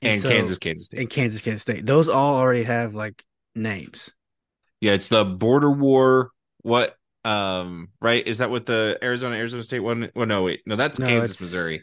[0.00, 1.00] And, so- Kansas, Kansas State.
[1.00, 1.86] and Kansas, Kansas State.
[1.86, 3.24] Those all already have like
[3.54, 4.12] names.
[4.82, 6.32] Yeah, it's the border war.
[6.62, 6.96] What?
[7.24, 8.26] Um, right?
[8.26, 10.10] Is that what the Arizona, Arizona State one?
[10.16, 11.82] Well, no, wait, no, that's No, Kansas, Missouri.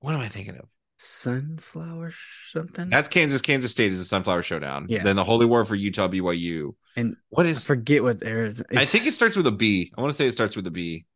[0.00, 0.64] What am I thinking of?
[0.98, 2.12] Sunflower
[2.48, 2.90] something.
[2.90, 4.86] That's Kansas, Kansas State is the Sunflower Showdown.
[4.88, 5.04] Yeah.
[5.04, 6.74] Then the Holy War for Utah, BYU.
[6.96, 7.58] and what is?
[7.58, 8.66] I forget what Arizona.
[8.74, 9.92] I think it starts with a B.
[9.96, 11.06] I want to say it starts with a B.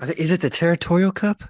[0.00, 1.42] think, is it the Territorial Cup?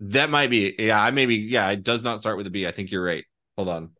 [0.00, 0.74] That might be.
[0.80, 1.36] Yeah, I maybe.
[1.36, 2.66] Yeah, it does not start with a B.
[2.66, 3.24] I think you're right.
[3.56, 3.90] Hold on.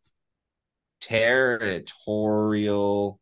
[1.01, 3.21] Territorial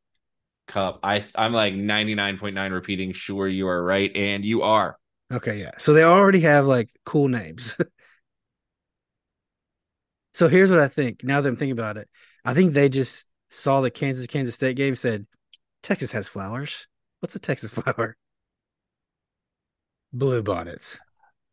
[0.70, 1.00] Cup.
[1.02, 3.12] I I'm like 99.9 repeating.
[3.12, 4.96] Sure, you are right, and you are.
[5.32, 5.72] Okay, yeah.
[5.78, 7.76] So they already have like cool names.
[10.34, 11.22] so here's what I think.
[11.22, 12.08] Now that I'm thinking about it,
[12.44, 15.26] I think they just saw the Kansas Kansas State game, said
[15.82, 16.86] Texas has flowers.
[17.20, 18.16] What's a Texas flower?
[20.12, 20.98] Blue bonnets.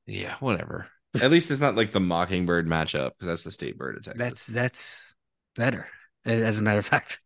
[0.06, 0.88] Yeah, whatever.
[1.22, 4.20] At least it's not like the Mockingbird matchup because that's the state bird of Texas.
[4.20, 5.16] That's that's
[5.56, 5.88] better.
[6.26, 7.20] As a matter of fact,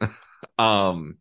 [0.58, 1.18] Um.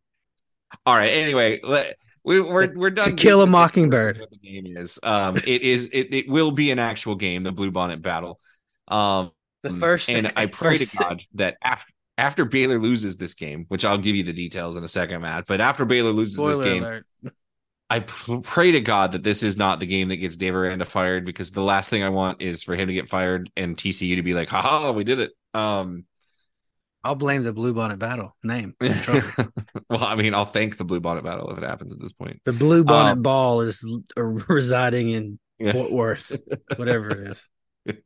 [0.86, 1.12] All right.
[1.12, 3.06] Anyway, let, we, we're we're done.
[3.06, 4.20] To kill a Mockingbird.
[4.20, 5.00] What the game is?
[5.04, 5.38] Um.
[5.38, 5.90] It is.
[5.94, 7.44] It, it will be an actual game.
[7.44, 8.40] The Blue Bonnet Battle.
[8.88, 9.32] Um.
[9.64, 13.86] the first and I pray to God that after after Baylor loses this game, which
[13.86, 15.46] I'll give you the details in a second, Matt.
[15.48, 17.06] But after Baylor loses Spoiler this game, alert.
[17.90, 21.26] I pray to God that this is not the game that gets Dave Aranda fired
[21.26, 24.24] because the last thing I want is for him to get fired and TCU to
[24.24, 26.06] be like, "Ha we did it." Um.
[27.08, 28.74] I'll blame the Blue Bonnet Battle name.
[28.82, 32.42] well, I mean, I'll thank the Blue Bonnet Battle if it happens at this point.
[32.44, 33.84] the Blue Bonnet Um, Ball is
[34.18, 35.72] uh, residing in Yeah.
[35.72, 36.36] Fort Worth,
[36.76, 37.50] whatever it is.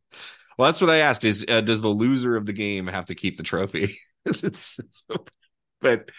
[0.57, 3.15] Well, that's what I asked: is uh, does the loser of the game have to
[3.15, 3.97] keep the trophy?
[4.25, 4.79] It's-
[5.81, 6.09] but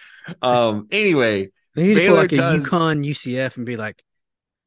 [0.41, 4.03] um, anyway, They need to Baylor put like does- a UConn UCF and be like,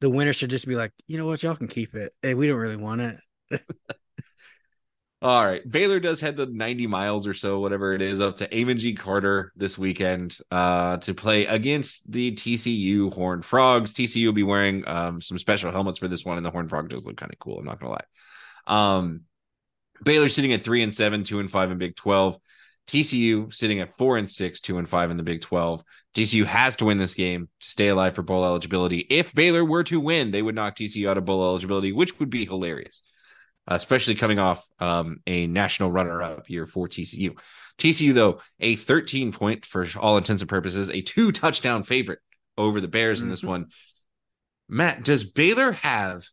[0.00, 2.12] the winner should just be like, you know what, y'all can keep it.
[2.22, 3.60] Hey, we don't really want it.
[5.26, 5.68] All right.
[5.68, 8.94] Baylor does head the 90 miles or so, whatever it is, up to Amon G.
[8.94, 13.92] Carter this weekend uh, to play against the TCU Horned Frogs.
[13.92, 16.88] TCU will be wearing um, some special helmets for this one, and the Horned Frog
[16.88, 17.58] does look kind of cool.
[17.58, 18.04] I'm not gonna lie.
[18.68, 19.22] Um,
[20.04, 22.38] Baylor sitting at three and seven, two and five in Big 12.
[22.86, 25.82] TCU sitting at four and six, two and five in the Big 12.
[26.14, 28.98] TCU has to win this game to stay alive for bowl eligibility.
[29.10, 32.30] If Baylor were to win, they would knock TCU out of bowl eligibility, which would
[32.30, 33.02] be hilarious,
[33.66, 37.34] especially coming off um, a national runner up year for TCU.
[37.78, 42.20] TCU, though, a 13 point for all intents and purposes, a two touchdown favorite
[42.56, 43.48] over the Bears in this Mhm.
[43.48, 43.66] one.
[44.68, 46.24] Matt, does Baylor have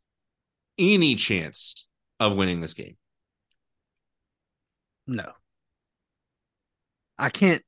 [0.78, 2.98] any chance of winning this game?
[5.06, 5.34] No.
[7.18, 7.62] I can't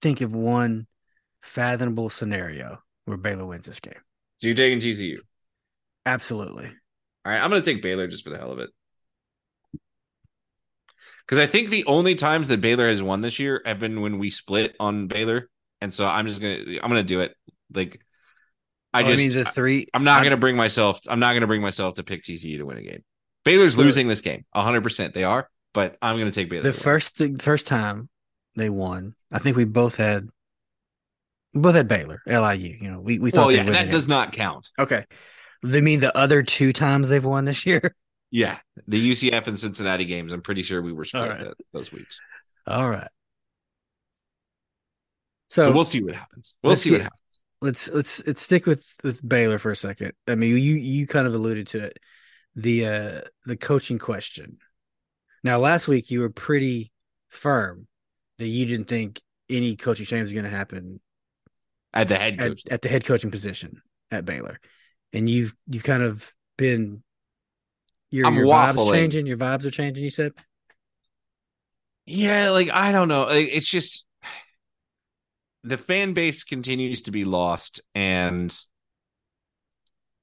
[0.00, 0.86] think of one
[1.40, 4.00] fathomable scenario where Baylor wins this game.
[4.38, 5.20] So you're taking TCU.
[6.04, 6.72] Absolutely.
[7.26, 8.70] All right, I'm going to take Baylor just for the hell of it.
[11.26, 14.20] Because I think the only times that Baylor has won this year have been when
[14.20, 15.48] we split on Baylor,
[15.80, 17.34] and so I'm just gonna I'm gonna do it.
[17.74, 18.00] Like
[18.94, 19.88] I Oh, just mean, the three.
[19.92, 22.62] I'm not I'm- gonna bring myself I'm not gonna bring myself to pick TCU to
[22.62, 23.02] win a game.
[23.44, 24.82] Baylor's losing this game 100.
[24.84, 26.62] percent They are, but I'm gonna take Baylor.
[26.62, 28.08] the first the first time
[28.54, 30.28] they won, I think we both had
[31.54, 32.76] both had Baylor, LIU.
[32.80, 34.70] You know, we we thought well, yeah, that does not count.
[34.78, 35.04] Okay.
[35.62, 37.94] They mean the other two times they've won this year?
[38.32, 40.32] Yeah, the UCF and Cincinnati games.
[40.32, 41.40] I'm pretty sure we were split right.
[41.40, 42.18] that, those weeks.
[42.66, 43.08] All right.
[45.48, 46.54] So, So, we'll see what happens.
[46.62, 47.20] We'll see what happens.
[47.62, 50.12] let's let's let's stick with with Baylor for a second.
[50.26, 51.98] I mean, you you kind of alluded to it.
[52.56, 54.58] The uh the coaching question.
[55.44, 56.90] Now, last week you were pretty
[57.30, 57.86] firm
[58.38, 61.00] that you didn't think any coaching change was going to happen
[61.94, 63.80] at the head at, at the head coaching position
[64.10, 64.58] at Baylor,
[65.16, 67.02] and you've you've kind of been
[68.10, 69.26] your I'm your vibes changing.
[69.26, 70.04] Your vibes are changing.
[70.04, 70.32] You said,
[72.04, 73.24] yeah, like I don't know.
[73.24, 74.04] Like, It's just
[75.64, 78.56] the fan base continues to be lost, and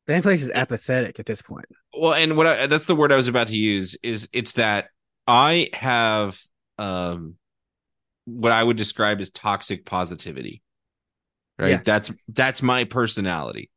[0.08, 1.66] fan place is apathetic at this point.
[1.98, 4.90] well, and what I, that's the word I was about to use is it's that
[5.28, 6.40] I have
[6.78, 7.36] um
[8.26, 10.62] what I would describe as toxic positivity.
[11.60, 11.70] Right?
[11.72, 11.82] Yeah.
[11.84, 13.70] That's that's my personality.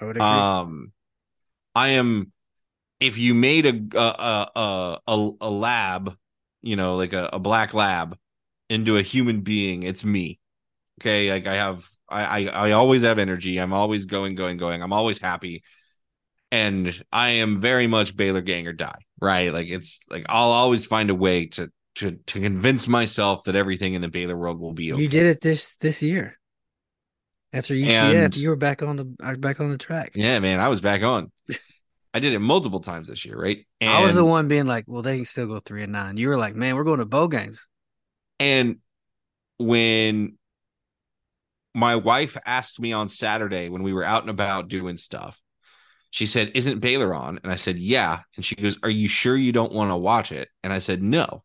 [0.00, 0.26] I would agree.
[0.26, 0.92] Um,
[1.74, 2.32] I am.
[3.00, 6.16] If you made a a a a, a lab,
[6.62, 8.16] you know, like a, a black lab,
[8.70, 10.38] into a human being, it's me.
[11.00, 13.58] Okay, like I have, I, I I always have energy.
[13.58, 14.82] I'm always going, going, going.
[14.82, 15.64] I'm always happy,
[16.50, 19.00] and I am very much Baylor gang or die.
[19.20, 19.52] Right?
[19.52, 23.94] Like it's like I'll always find a way to to to convince myself that everything
[23.94, 25.02] in the Baylor world will be okay.
[25.02, 26.38] You did it this this year.
[27.54, 30.12] After UCF, And- you were back on the uh, back on the track.
[30.14, 31.30] Yeah, man, I was back on.
[32.14, 33.66] I did it multiple times this year, right?
[33.80, 36.16] I was the one being like, "Well, they can still go three and nine.
[36.16, 37.66] You were like, "Man, we're going to bowl games."
[38.38, 38.78] And
[39.58, 40.36] when
[41.74, 45.40] my wife asked me on Saturday when we were out and about doing stuff,
[46.10, 47.40] she said, Isn't Baylor on?
[47.42, 48.20] And I said, Yeah.
[48.36, 50.48] And she goes, Are you sure you don't want to watch it?
[50.62, 51.42] And I said, No.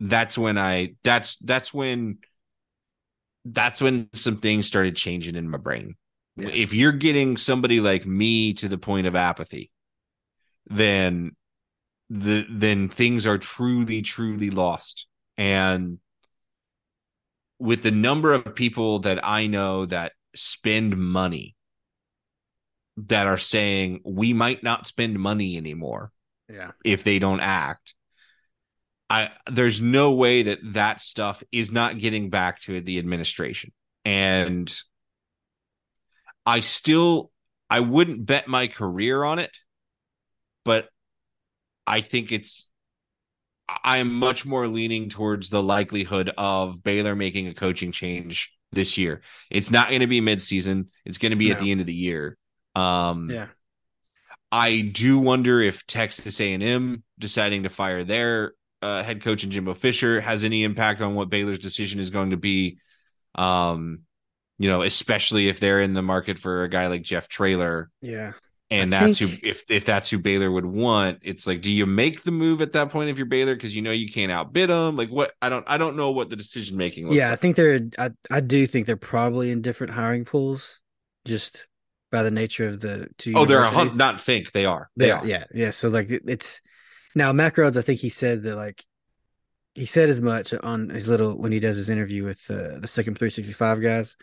[0.00, 2.18] That's when I that's that's when
[3.52, 5.96] that's when some things started changing in my brain.
[6.36, 6.48] Yeah.
[6.48, 9.70] If you're getting somebody like me to the point of apathy,
[10.66, 11.36] then
[12.10, 15.06] the then things are truly, truly lost.
[15.36, 15.98] And
[17.58, 21.56] with the number of people that I know that spend money
[22.96, 26.12] that are saying we might not spend money anymore
[26.48, 27.94] Yeah, if they don't act
[29.10, 33.72] i there's no way that that stuff is not getting back to the administration.
[34.04, 34.74] And
[36.46, 37.30] i still
[37.68, 39.58] i wouldn't bet my career on it
[40.64, 40.88] but
[41.86, 42.70] i think it's
[43.84, 49.22] i'm much more leaning towards the likelihood of baylor making a coaching change this year.
[49.50, 50.88] It's not going to be midseason.
[51.04, 52.36] It's going to be at the end of the year.
[52.74, 53.46] Um yeah.
[54.50, 58.52] I do wonder if Texas A&M deciding to fire their
[58.82, 62.30] uh, head coach and Jimbo Fisher has any impact on what Baylor's decision is going
[62.30, 62.78] to be.
[63.34, 64.00] Um,
[64.58, 68.32] you know, especially if they're in the market for a guy like Jeff Traylor, Yeah.
[68.70, 71.20] and I that's think- who if if that's who Baylor would want.
[71.22, 73.82] It's like, do you make the move at that point if you're Baylor because you
[73.82, 74.96] know you can't outbid them?
[74.96, 75.32] Like what?
[75.40, 77.04] I don't I don't know what the decision making.
[77.06, 80.80] looks Yeah, I think they're I, I do think they're probably in different hiring pools
[81.24, 81.68] just
[82.10, 83.94] by the nature of the two Oh, they're a hunt.
[83.94, 84.90] Not think they are.
[84.96, 85.26] They They are, are.
[85.26, 85.70] yeah, yeah.
[85.70, 86.62] So like it's
[87.18, 87.76] now Mack Rhoades.
[87.76, 88.84] I think he said that like
[89.74, 92.86] he said as much on his little when he does his interview with uh, the
[92.88, 94.16] SicEm365 guys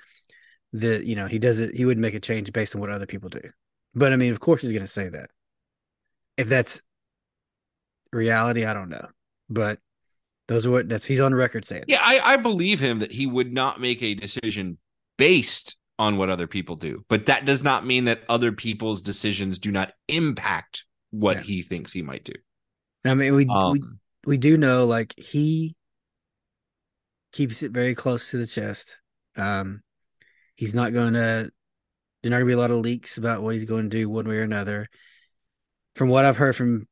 [0.74, 1.76] that you know he does it.
[1.76, 3.42] He would make a change based on what other people do.
[3.94, 5.30] But I mean, of course, he's going to say that.
[6.38, 6.82] If that's
[8.12, 9.08] reality, I don't know.
[9.50, 9.80] But
[10.48, 11.86] those are what that's he's on record saying.
[11.88, 14.78] Yeah, I, I believe him that he would not make a decision
[15.18, 19.60] based on what other people do, but that does not mean that other people's decisions
[19.60, 21.44] do not impact what Yeah.
[21.44, 22.34] he thinks he might do.
[23.06, 25.76] I mean, we we Um, we do know like he
[27.32, 29.00] keeps it very close to the chest.
[29.36, 29.82] Um,
[30.56, 31.50] he's not going to.
[32.22, 34.10] There's not going to be a lot of leaks about what he's going to do
[34.10, 34.88] one way or another.
[35.94, 36.88] From what I've heard from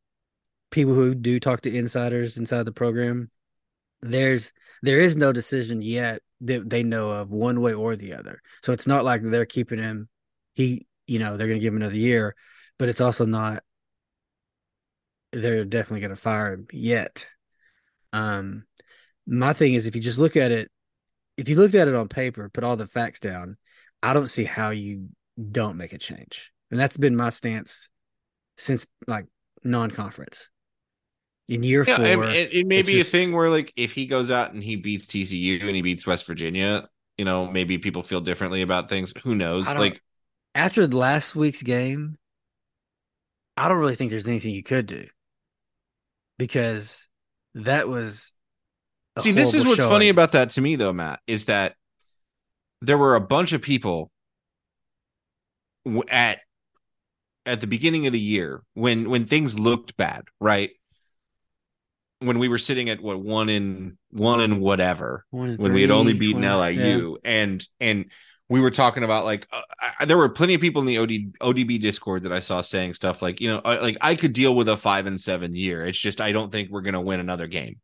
[0.70, 3.32] people who do talk to insiders inside the program,
[4.02, 4.54] there's
[4.84, 8.42] there is no decision yet that they know of one way or the other.
[8.62, 10.10] So it's not like they're keeping him.
[10.54, 12.36] He, you know, they're going to give him another year,
[12.78, 13.64] but it's also not.
[15.34, 17.28] They're definitely going to fire him yet.
[18.14, 18.66] Um,
[19.26, 20.70] my thing is if you just look at it,
[21.38, 23.58] if you looked at it on paper, put all the facts down,
[24.02, 25.10] I don't see how you
[25.52, 26.52] don't make a change.
[26.70, 27.90] And that's been my stance
[28.58, 29.26] since like
[29.64, 30.50] non-conference.
[31.50, 34.06] In year yeah, four, it, it may be just- a thing where like if he
[34.06, 38.04] goes out and he beats TCU and he beats West Virginia, you know, maybe people
[38.04, 39.14] feel differently about things.
[39.24, 39.68] Who knows?
[39.68, 40.02] Like,
[40.56, 42.18] after last week's game,
[43.58, 45.06] I don't really think there's anything you could do
[46.38, 47.08] because
[47.56, 48.34] that was.
[49.20, 51.76] see, this is what's funny about that to me, though, Matt, is that
[52.82, 54.12] there were a bunch of people
[56.10, 56.40] at
[57.46, 60.72] at the beginning of the year when when things looked bad, right?
[62.20, 65.82] When we were sitting at what one in one and whatever, One and when we
[65.82, 66.86] had only beaten one- yeah.
[66.86, 68.06] LIU, and and
[68.50, 69.62] we were talking about like uh,
[70.00, 72.94] I, there were plenty of people in the OD, ODB Discord that I saw saying
[72.94, 75.86] stuff like you know I- like I could deal with a five and seven year.
[75.86, 77.78] It's just I don't think we're gonna win another game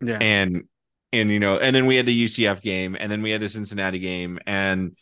[0.00, 0.18] Yeah.
[0.20, 0.64] and
[1.12, 3.48] and you know, and then we had the UCF game, and then we had the
[3.48, 4.96] Cincinnati game, and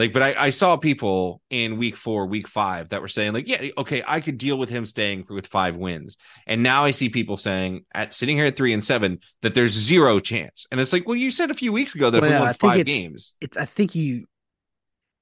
[0.00, 3.46] like, but I, I saw people in week four, week five that were saying, like,
[3.46, 6.16] yeah, okay, I could deal with him staying with five wins.
[6.46, 9.72] And now I see people saying at sitting here at three and seven that there's
[9.72, 10.66] zero chance.
[10.72, 12.80] And it's like, well, you said a few weeks ago that well, we won five
[12.80, 13.34] it's, games.
[13.42, 14.24] It's I think you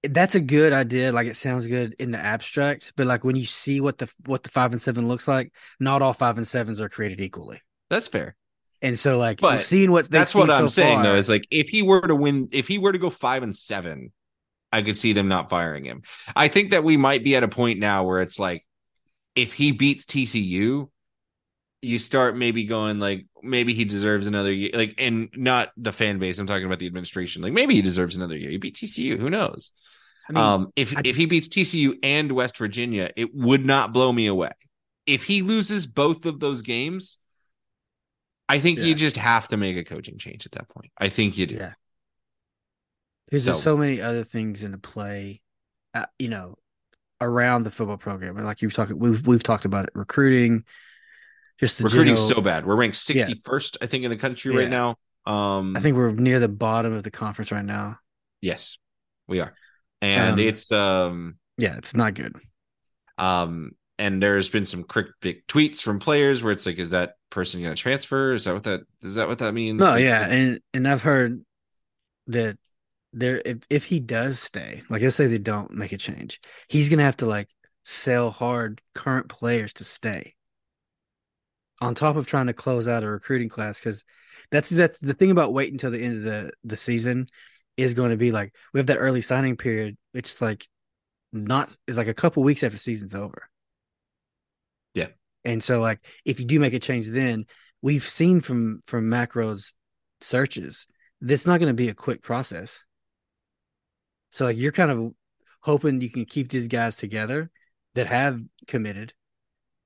[0.02, 1.12] that's a good idea.
[1.12, 4.42] Like it sounds good in the abstract, but like when you see what the what
[4.42, 7.60] the five and seven looks like, not all five and sevens are created equally.
[7.90, 8.36] That's fair.
[8.80, 11.46] And so, like, but seeing what that's what I'm so saying far, though is like
[11.50, 14.12] if he were to win, if he were to go five and seven,
[14.72, 16.02] I could see them not firing him.
[16.36, 18.64] I think that we might be at a point now where it's like
[19.34, 20.90] if he beats TCU,
[21.80, 26.18] you start maybe going like maybe he deserves another year, like and not the fan
[26.18, 26.38] base.
[26.38, 27.42] I'm talking about the administration.
[27.42, 28.50] Like maybe he deserves another year.
[28.50, 29.18] He beat TCU.
[29.18, 29.72] Who knows?
[30.28, 33.92] I mean, um, if I, if he beats TCU and West Virginia, it would not
[33.92, 34.52] blow me away.
[35.06, 37.18] If he loses both of those games,
[38.48, 38.86] I think yeah.
[38.86, 40.90] you just have to make a coaching change at that point.
[40.98, 41.54] I think you do.
[41.54, 41.72] Yeah.
[43.30, 45.40] There's so, just so many other things in the play,
[45.94, 46.56] uh, you know,
[47.20, 48.36] around the football program.
[48.36, 50.64] And like you've talked, we've we've talked about it, recruiting.
[51.58, 52.66] Just recruiting general, so bad.
[52.66, 53.84] We're ranked 61st, yeah.
[53.84, 54.60] I think, in the country yeah.
[54.60, 54.96] right now.
[55.26, 57.98] Um, I think we're near the bottom of the conference right now.
[58.40, 58.78] Yes,
[59.26, 59.52] we are,
[60.00, 62.34] and um, it's um, yeah, it's not good.
[63.18, 67.60] Um, and there's been some cryptic tweets from players where it's like, is that person
[67.60, 68.32] going to transfer?
[68.32, 69.80] Is that what that is that what that means?
[69.80, 71.44] No, yeah, and and I've heard
[72.28, 72.56] that
[73.12, 76.88] there if, if he does stay, like let's say they don't make a change, he's
[76.88, 77.48] gonna have to like
[77.84, 80.34] sell hard current players to stay.
[81.80, 84.04] On top of trying to close out a recruiting class, because
[84.50, 87.26] that's that's the thing about waiting until the end of the the season
[87.76, 89.96] is going to be like we have that early signing period.
[90.12, 90.66] It's like
[91.32, 93.48] not it's like a couple weeks after season's over.
[94.94, 95.08] Yeah.
[95.44, 97.44] And so like if you do make a change then,
[97.80, 99.72] we've seen from from Mack Rhoades'
[100.20, 100.86] searches,
[101.20, 102.84] that's not going to be a quick process.
[104.30, 105.12] So like you're kind of
[105.60, 107.50] hoping you can keep these guys together
[107.94, 109.12] that have committed,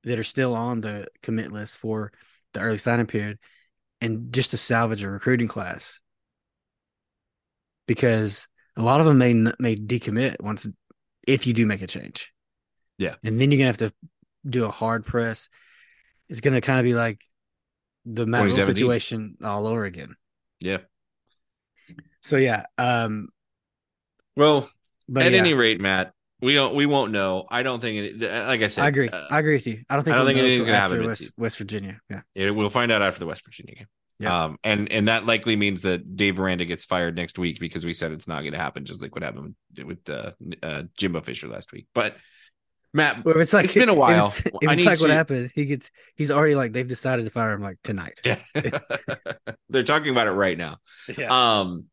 [0.05, 2.13] that are still on the commit list for
[2.55, 3.39] the early signing period,
[4.01, 6.01] and just to salvage a recruiting class.
[7.87, 10.67] Because a lot of them may may decommit once
[11.27, 12.33] if you do make a change.
[12.99, 13.93] Yeah, and then you're gonna have to
[14.49, 15.49] do a hard press.
[16.29, 17.21] It's gonna kind of be like
[18.05, 20.15] the Matt situation all over again.
[20.61, 20.79] Yeah.
[22.21, 23.29] So yeah, um,
[24.37, 24.71] well,
[25.09, 25.39] but at yeah.
[25.39, 27.47] any rate, Matt, we don't we won't know.
[27.49, 28.21] I don't think it.
[28.21, 29.09] Like I said, I agree.
[29.09, 29.83] Uh, I agree with you.
[29.89, 32.01] I don't think I don't we'll think anything's gonna happen West, West Virginia.
[32.11, 33.87] Yeah, it, we'll find out after the West Virginia game.
[34.19, 34.45] Yeah.
[34.45, 37.95] Um, and and that likely means that Dave Aranda gets fired next week because we
[37.95, 40.33] said it's not going to happen, just like what happened with, with uh,
[40.63, 41.87] uh, Jimbo Fisher last week.
[41.95, 42.17] But
[42.95, 44.27] Matt, well, it's like it's been a while.
[44.37, 45.05] It's, it's like to...
[45.05, 45.51] what happened.
[45.55, 48.21] He gets he's already like they've decided to fire him like tonight.
[48.25, 48.39] Yeah,
[49.69, 50.79] they're talking about it right now.
[51.17, 51.61] Yeah.
[51.61, 51.87] Um,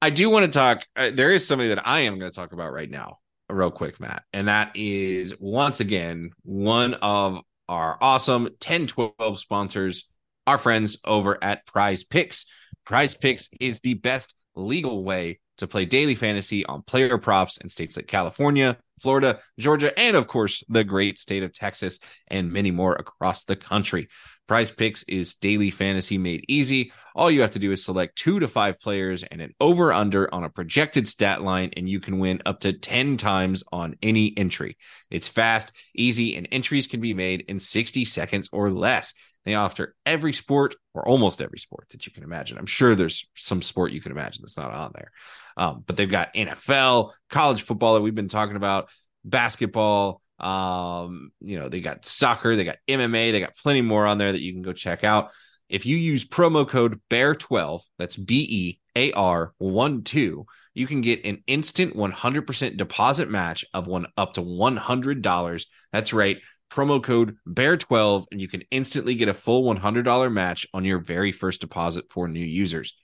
[0.00, 0.84] I do want to talk.
[0.94, 3.18] Uh, there is somebody that I am going to talk about right now,
[3.48, 4.24] real quick, Matt.
[4.32, 10.08] And that is once again one of our awesome 10 12 sponsors,
[10.46, 12.46] our friends over at Prize Picks.
[12.84, 17.68] Prize Picks is the best legal way to play daily fantasy on player props in
[17.68, 22.70] states like California, Florida, Georgia, and of course, the great state of Texas and many
[22.70, 24.08] more across the country.
[24.46, 26.92] Prize Picks is daily fantasy made easy.
[27.14, 30.32] All you have to do is select two to five players and an over under
[30.32, 34.36] on a projected stat line, and you can win up to 10 times on any
[34.36, 34.76] entry.
[35.10, 39.14] It's fast, easy, and entries can be made in 60 seconds or less.
[39.44, 42.58] They offer every sport or almost every sport that you can imagine.
[42.58, 45.12] I'm sure there's some sport you can imagine that's not on there.
[45.56, 48.90] Um, but they've got NFL, college football that we've been talking about,
[49.24, 54.18] basketball, um, you know, they got soccer, they got MMA, they got plenty more on
[54.18, 55.30] there that you can go check out.
[55.68, 61.00] If you use promo code BEAR12, that's B E A R 1 2, you can
[61.00, 65.66] get an instant 100% deposit match of one up to $100.
[65.92, 66.38] That's right.
[66.70, 71.32] Promo code BEAR12, and you can instantly get a full $100 match on your very
[71.32, 72.94] first deposit for new users.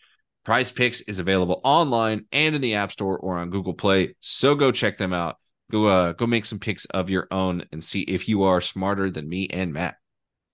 [0.45, 4.15] Prize Picks is available online and in the App Store or on Google Play.
[4.21, 5.37] So go check them out.
[5.73, 9.11] Go uh go make some picks of your own and see if you are smarter
[9.11, 9.97] than me and Matt.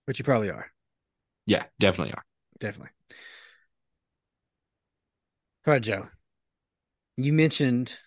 [0.04, 0.70] Which you probably are.
[1.44, 2.24] Yeah, definitely are.
[2.60, 2.90] Definitely.
[5.66, 6.04] All right, Joe.
[7.16, 7.98] You mentioned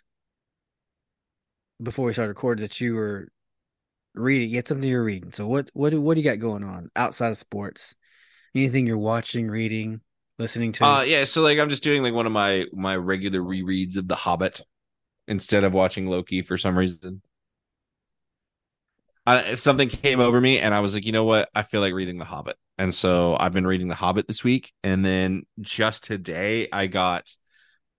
[1.84, 3.28] before we started recording that you were
[4.16, 4.50] reading.
[4.50, 5.34] You had something you're reading.
[5.34, 7.94] So what what what do you got going on outside of sports?
[8.56, 10.00] Anything you're watching, reading,
[10.40, 10.86] listening to?
[10.86, 14.08] Uh yeah, so like I'm just doing like one of my my regular rereads of
[14.08, 14.62] The Hobbit
[15.27, 17.22] instead of watching Loki for some reason.
[19.56, 21.49] something came over me, and I was like, you know what?
[21.53, 24.72] I feel like reading The Hobbit, And so I've been reading The Hobbit this week.
[24.84, 27.34] And then just today, I got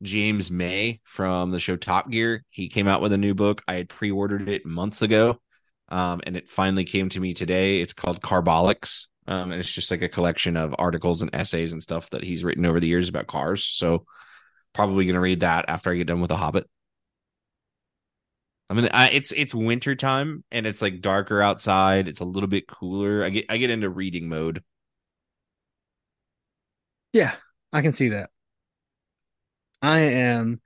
[0.02, 2.44] James May from the show Top Gear.
[2.50, 3.62] He came out with a new book.
[3.68, 5.40] I had pre ordered it months ago.
[5.88, 7.80] Um, and it finally came to me today.
[7.80, 9.08] It's called Carbolics.
[9.28, 12.42] Um, and it's just like a collection of articles and essays and stuff that he's
[12.42, 13.64] written over the years about cars.
[13.64, 14.04] So
[14.72, 16.68] probably going to read that after I get done with The Hobbit.
[18.72, 22.08] I mean, I, it's it's winter time and it's like darker outside.
[22.08, 23.22] It's a little bit cooler.
[23.22, 24.64] I get I get into reading mode.
[27.12, 27.34] Yeah,
[27.70, 28.30] I can see that.
[29.82, 30.62] I am.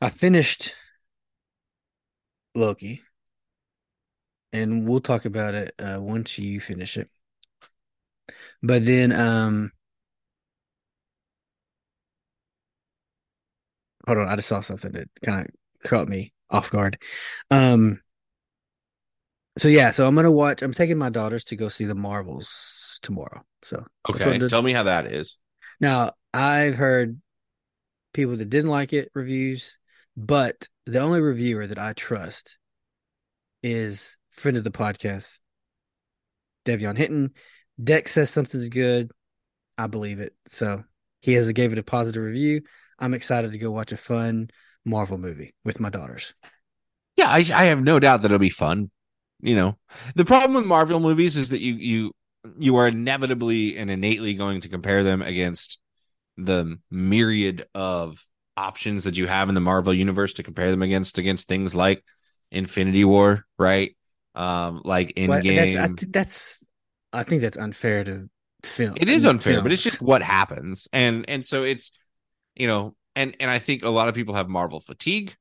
[0.00, 0.76] I finished
[2.54, 3.02] Loki,
[4.52, 7.10] and we'll talk about it uh, once you finish it.
[8.62, 9.72] But then, um,
[14.06, 16.98] hold on, I just saw something that kind of caught me off guard.
[17.50, 18.00] Um,
[19.58, 20.62] so yeah, so I'm gonna watch.
[20.62, 23.42] I'm taking my daughters to go see the Marvels tomorrow.
[23.62, 25.38] So okay, tell me how that is.
[25.80, 27.20] Now I've heard
[28.12, 29.78] people that didn't like it reviews,
[30.16, 32.58] but the only reviewer that I trust
[33.62, 35.40] is friend of the podcast,
[36.64, 37.32] Devion Hinton.
[37.82, 39.10] Dex says something's good.
[39.76, 40.34] I believe it.
[40.48, 40.84] So
[41.20, 42.62] he has a, gave it a positive review.
[42.98, 44.48] I'm excited to go watch a fun
[44.86, 46.32] Marvel movie with my daughters.
[47.16, 48.90] Yeah, I, I have no doubt that it'll be fun.
[49.40, 49.76] You know,
[50.14, 52.12] the problem with Marvel movies is that you you
[52.58, 55.78] you are inevitably and innately going to compare them against
[56.38, 58.24] the myriad of
[58.56, 62.02] options that you have in the Marvel universe to compare them against against things like
[62.50, 63.94] Infinity War, right?
[64.34, 65.56] Um, like in well, game.
[65.56, 66.66] That's, I, that's
[67.12, 68.30] I think that's unfair to
[68.62, 68.94] film.
[68.96, 69.62] It is unfair, films.
[69.62, 71.90] but it's just what happens, and and so it's
[72.54, 75.34] you know, and and I think a lot of people have Marvel fatigue,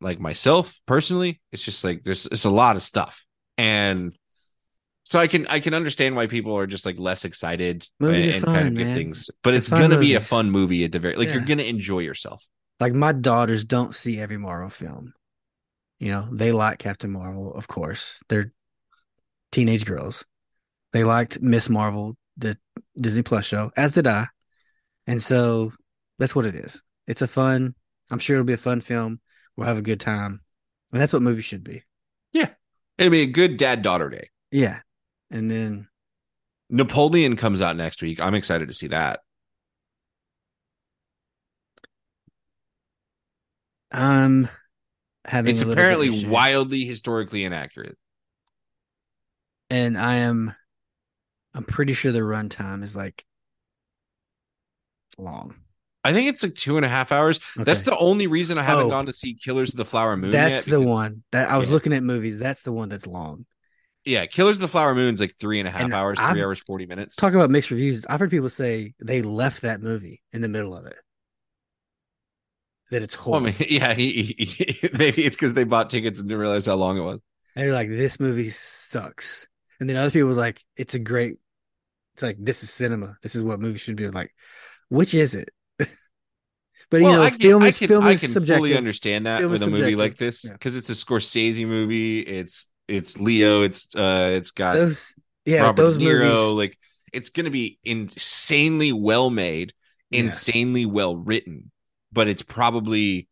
[0.00, 1.40] like myself personally.
[1.52, 3.24] It's just like there's it's a lot of stuff,
[3.56, 4.12] and
[5.04, 8.34] so I can I can understand why people are just like less excited movies and,
[8.36, 9.30] and fun, kind of get things.
[9.42, 10.08] But it's, it's gonna movies.
[10.08, 11.34] be a fun movie at the very like yeah.
[11.34, 12.44] you're gonna enjoy yourself.
[12.80, 15.12] Like my daughters don't see every Marvel film.
[15.98, 18.20] You know, they like Captain Marvel, of course.
[18.28, 18.52] They're
[19.52, 20.24] teenage girls.
[20.92, 22.56] They liked Miss Marvel, the
[22.98, 24.28] Disney Plus show, as did I.
[25.06, 25.72] And so
[26.18, 26.82] that's what it is.
[27.10, 27.74] It's a fun,
[28.08, 29.20] I'm sure it'll be a fun film.
[29.56, 30.42] We'll have a good time.
[30.92, 31.82] And that's what movies should be.
[32.32, 32.50] Yeah.
[32.98, 34.30] It'll be a good dad daughter day.
[34.52, 34.78] Yeah.
[35.28, 35.88] And then
[36.68, 38.20] Napoleon comes out next week.
[38.20, 39.18] I'm excited to see that.
[43.90, 44.48] Um
[45.24, 47.98] having it's apparently wildly historically inaccurate.
[49.68, 50.54] And I am
[51.54, 53.24] I'm pretty sure the runtime is like
[55.18, 55.56] long.
[56.02, 57.40] I think it's like two and a half hours.
[57.56, 57.64] Okay.
[57.64, 60.30] That's the only reason I haven't oh, gone to see Killers of the Flower Moon.
[60.30, 61.74] That's the one that I was yeah.
[61.74, 62.38] looking at movies.
[62.38, 63.44] That's the one that's long.
[64.04, 66.38] Yeah, Killers of the Flower Moon's like three and a half and hours, 3 I've,
[66.38, 67.16] hours, 40 minutes.
[67.16, 68.06] Talk about mixed reviews.
[68.06, 70.96] I've heard people say they left that movie in the middle of it.
[72.90, 73.44] That it's horrible.
[73.44, 76.40] Well, I mean, yeah, he, he, he, maybe it's because they bought tickets and didn't
[76.40, 77.20] realize how long it was.
[77.54, 79.46] And they're like, this movie sucks.
[79.78, 81.36] And then other people was like, it's a great,
[82.14, 83.16] it's like, this is cinema.
[83.22, 84.32] This is what movies should be like.
[84.88, 85.50] Which is it?
[86.90, 88.56] But well, you know, I can, film is, I can, film I can subjective.
[88.56, 89.86] fully understand that film with a subjective.
[89.86, 90.78] movie like this because yeah.
[90.80, 92.20] it's a Scorsese movie.
[92.20, 93.62] It's it's Leo.
[93.62, 95.14] It's uh, it's got those
[95.44, 96.32] yeah Robert those Niro.
[96.32, 96.56] Movies.
[96.56, 96.78] Like
[97.12, 99.72] it's gonna be insanely well made,
[100.10, 100.20] yeah.
[100.20, 101.70] insanely well written,
[102.12, 103.28] but it's probably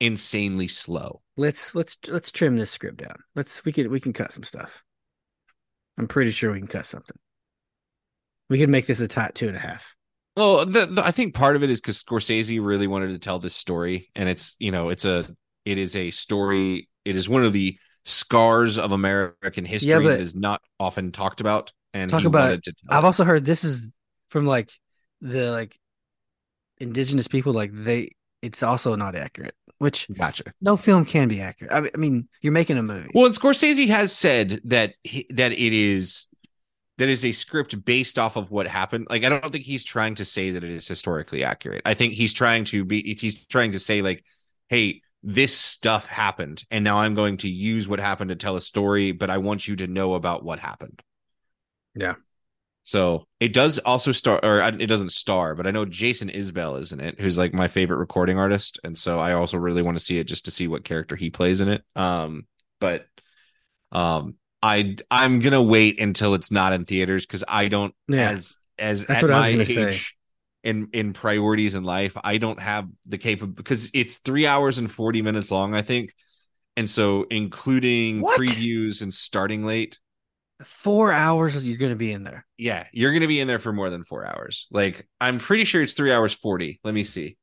[0.00, 1.20] insanely slow.
[1.36, 3.16] Let's let's let's trim this script down.
[3.34, 4.82] Let's we can we can cut some stuff.
[5.98, 7.16] I'm pretty sure we can cut something.
[8.48, 9.93] We can make this a tight two and a half.
[10.36, 13.38] Well, the, the, I think part of it is because Scorsese really wanted to tell
[13.38, 15.28] this story, and it's you know it's a
[15.64, 16.88] it is a story.
[17.04, 21.40] It is one of the scars of American history yeah, that is not often talked
[21.40, 21.72] about.
[21.92, 22.52] And talk about.
[22.88, 23.06] I've it.
[23.06, 23.94] also heard this is
[24.28, 24.72] from like
[25.20, 25.78] the like
[26.78, 27.52] indigenous people.
[27.52, 28.10] Like they,
[28.42, 29.54] it's also not accurate.
[29.78, 30.44] Which gotcha.
[30.60, 31.72] No film can be accurate.
[31.72, 33.10] I mean, you're making a movie.
[33.14, 36.26] Well, and Scorsese has said that he, that it is
[36.98, 39.06] that is a script based off of what happened.
[39.10, 41.82] Like I don't think he's trying to say that it is historically accurate.
[41.84, 44.24] I think he's trying to be he's trying to say like,
[44.68, 48.60] hey, this stuff happened and now I'm going to use what happened to tell a
[48.60, 51.02] story, but I want you to know about what happened.
[51.94, 52.14] Yeah.
[52.84, 56.78] So it does also star, or uh, it doesn't star, but I know Jason Isbell
[56.78, 59.96] is in it, who's like my favorite recording artist, and so I also really want
[59.96, 61.82] to see it just to see what character he plays in it.
[61.96, 62.46] Um,
[62.80, 63.06] but
[63.90, 64.34] um,
[64.64, 68.30] I I'm gonna wait until it's not in theaters because I don't yeah.
[68.30, 70.00] as as that's I was age, say.
[70.62, 74.90] In in priorities in life, I don't have the capability because it's three hours and
[74.90, 76.14] forty minutes long, I think,
[76.74, 78.40] and so including what?
[78.40, 79.98] previews and starting late,
[80.62, 82.46] Four hours you're going to be in there.
[82.56, 84.68] Yeah, you're going to be in there for more than four hours.
[84.70, 86.80] Like, I'm pretty sure it's three hours 40.
[86.84, 87.36] Let me see.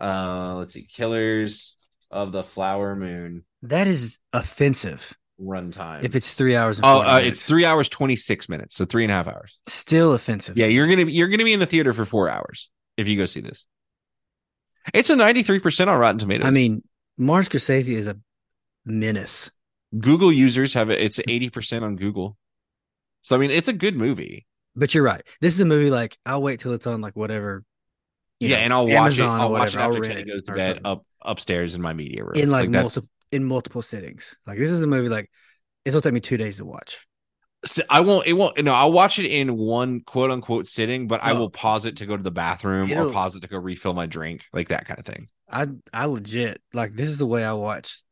[0.00, 0.84] Uh, let's see.
[0.84, 1.76] Killers
[2.10, 5.16] of the Flower Moon That is offensive.
[5.40, 6.04] Runtime.
[6.04, 6.78] If it's three hours.
[6.78, 7.38] And oh, uh, minutes.
[7.38, 9.58] it's three hours 26 minutes, so three and a half hours.
[9.66, 10.58] still offensive.
[10.58, 13.26] Yeah, you're gonna you're gonna be in the theater for four hours if you go
[13.26, 13.66] see this.
[14.94, 16.46] It's a 93 percent on Rotten Tomatoes.
[16.46, 16.82] I mean,
[17.18, 18.16] Mars Scorsese is a
[18.84, 19.50] menace.
[19.98, 21.00] Google users have it.
[21.00, 22.36] It's 80 percent on Google.
[23.22, 24.46] So I mean, it's a good movie.
[24.74, 25.22] But you're right.
[25.40, 27.64] This is a movie like I'll wait till it's on like whatever.
[28.40, 29.24] yeah, know, and I'll watch it.
[29.24, 30.86] I'll watch it after Kenny goes to bed something.
[30.86, 32.34] up upstairs in my media room.
[32.36, 34.36] in like, that's- multiple in multiple sittings.
[34.46, 35.30] Like this is a movie like
[35.84, 37.06] it's gonna take me two days to watch.
[37.64, 38.26] So I won't.
[38.26, 38.62] It won't.
[38.62, 42.06] No, I'll watch it in one quote unquote sitting, but I will pause it to
[42.06, 44.86] go to the bathroom or It'll- pause it to go refill my drink, like that
[44.86, 45.28] kind of thing.
[45.48, 48.04] I I legit like this is the way I watched.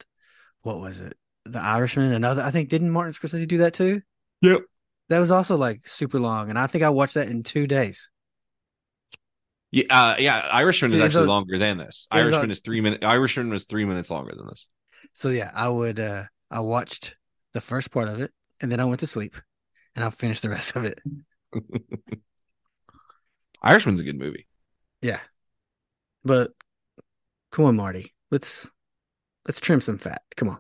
[0.63, 1.15] What was it?
[1.45, 2.13] The Irishman.
[2.13, 2.43] Another.
[2.43, 4.01] I think didn't Martin Scorsese do that too?
[4.41, 4.63] Yep.
[5.11, 8.09] That was also like super long, and I think I watched that in two days.
[9.71, 10.49] Yeah, uh, yeah.
[10.53, 12.07] Irishman is actually a- longer than this.
[12.13, 13.05] there's a- Irishman is three minutes.
[13.05, 14.67] Irishman was three minutes longer than this.
[15.15, 15.99] So yeah, I would.
[15.99, 17.17] uh I watched
[17.53, 18.31] the first part of it,
[18.61, 19.37] and then I went to sleep,
[19.97, 21.01] and I finished the rest of it.
[23.63, 24.47] Irishman's a good movie.
[25.01, 25.21] Yeah,
[26.25, 26.51] but
[27.51, 28.15] come on, Marty.
[28.31, 28.71] Let's
[29.47, 30.23] let's trim some fat.
[30.37, 30.59] Come on.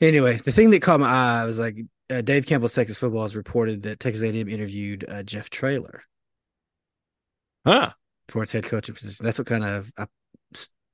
[0.00, 1.76] Anyway, the thing that caught my eye was like
[2.10, 6.02] uh, Dave Campbell's Texas Football has reported that Texas A&M interviewed uh, Jeff Traylor
[7.66, 7.92] Huh.
[8.28, 9.24] for its head coaching position.
[9.24, 10.06] That's what kind of I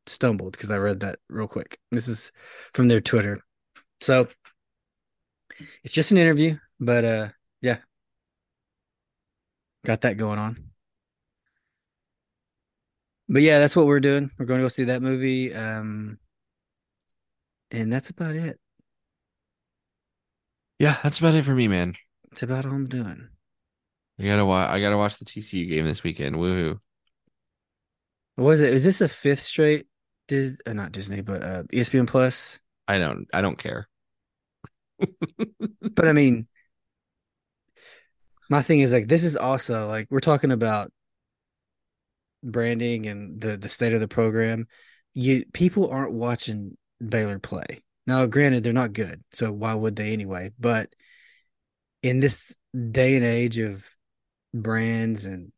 [0.07, 1.79] stumbled because I read that real quick.
[1.91, 2.33] This is
[2.73, 3.41] from their Twitter.
[4.01, 4.29] So
[5.83, 7.29] it's just an interview, but uh
[7.61, 7.79] yeah.
[9.85, 10.71] Got that going on.
[13.29, 14.31] But yeah, that's what we're doing.
[14.39, 15.55] We're going to go see that movie.
[15.55, 16.19] Um
[17.71, 18.59] and that's about it.
[20.79, 21.95] Yeah, that's about it for me, man.
[22.31, 23.29] That's about all I'm doing.
[24.19, 24.71] I gotta watch.
[24.71, 26.37] I gotta watch the TCU game this weekend.
[26.37, 26.79] Woohoo!
[28.37, 28.73] What was it?
[28.73, 29.87] Is this a fifth straight
[30.29, 32.61] Dis- uh, not Disney, but uh ESPN Plus?
[32.87, 33.27] I don't.
[33.33, 33.89] I don't care.
[35.97, 36.49] But I mean,
[38.51, 40.91] my thing is like this is also like we're talking about
[42.43, 44.67] branding and the the state of the program.
[45.15, 46.77] You people aren't watching
[47.07, 47.83] Baylor play.
[48.07, 50.51] Now, granted, they're not good, so why would they anyway?
[50.59, 50.93] But
[52.03, 52.55] in this
[52.91, 53.89] day and age of
[54.53, 55.53] brands and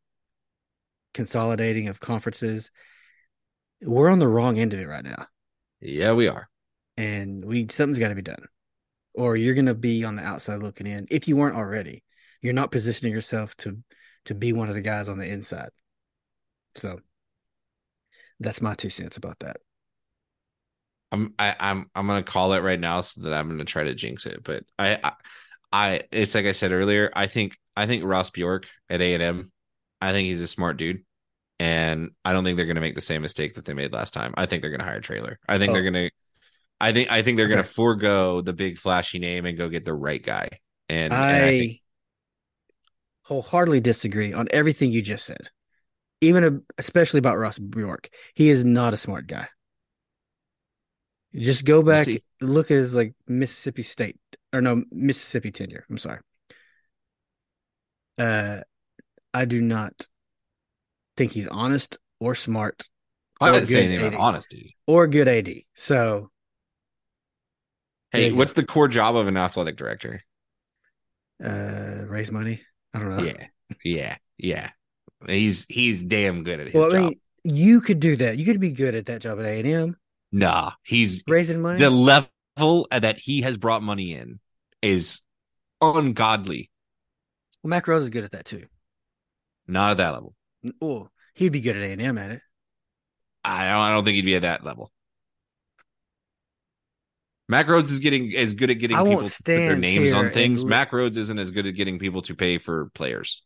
[1.13, 2.71] consolidating of conferences,
[3.83, 5.27] we're on the wrong end of it right now
[5.81, 6.49] Yeah, we are.
[6.97, 8.45] and we something's got to be done
[9.15, 12.03] or you're going to be on the outside looking in if you weren't already
[12.43, 13.79] you're not positioning yourself to
[14.25, 15.71] to be one of the guys on the inside
[16.75, 16.99] so
[18.41, 19.57] that's my two cents about that
[21.13, 21.35] I'm.
[21.39, 21.89] I, I'm.
[21.95, 24.43] I'm gonna call it right now so that I'm gonna try to jinx it.
[24.43, 24.99] But I.
[25.03, 25.13] I,
[25.73, 27.11] I it's like I said earlier.
[27.15, 27.57] I think.
[27.77, 29.53] I think Ross Bjork at A and M.
[30.01, 31.05] I think he's a smart dude,
[31.59, 34.35] and I don't think they're gonna make the same mistake that they made last time.
[34.37, 35.39] I think they're gonna hire a Traylor.
[35.49, 35.73] I think Oh.
[35.75, 36.11] they're gonna.
[36.81, 37.11] I think.
[37.11, 40.49] I think they're gonna forego the big flashy name and go get the right guy.
[40.89, 41.81] And, and I, I think
[43.23, 45.49] wholeheartedly disagree on everything you just said
[46.21, 49.49] even especially about Ross Bjork he is not a smart guy
[51.35, 52.07] just go back
[52.41, 54.17] look at his like Mississippi State
[54.53, 56.21] or no Mississippi tenure I'm sorry
[58.19, 58.61] uh
[59.35, 60.07] I do not
[61.17, 62.89] think he's honest or smart
[63.41, 64.77] I didn't say anything about honesty.
[64.87, 66.31] or good AD so
[68.13, 70.23] Hey, what's the core job of an athletic director?
[71.45, 72.61] uh raise money
[72.95, 73.47] I don't know Yeah,
[73.85, 74.71] yeah, yeah.
[75.27, 77.11] He's he's damn good at his well I job.
[77.11, 79.97] mean you could do that you could be good at that job at A&M
[80.33, 84.41] nah, he's raising money the level that he has brought money in
[84.83, 85.21] is
[85.83, 86.71] ungodly.
[87.63, 88.65] well, Mack Rhoades is good at that too
[89.67, 90.35] Not at that level.
[90.81, 92.43] Oh, he'd be good at A and M at it.
[93.45, 94.91] I don't, I don't think he'd be at that level.
[97.49, 100.31] Mack Rhoades is getting as good at getting I people to put their names on
[100.31, 100.65] things.
[100.65, 103.43] Mack Rhoades isn't as good at getting people to pay for players.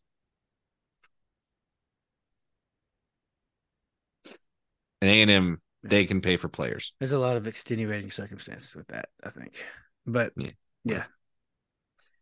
[5.01, 6.93] And A and M, they can pay for players.
[6.99, 9.63] There's a lot of extenuating circumstances with that, I think.
[10.05, 10.51] But Yeah.
[10.83, 11.03] yeah,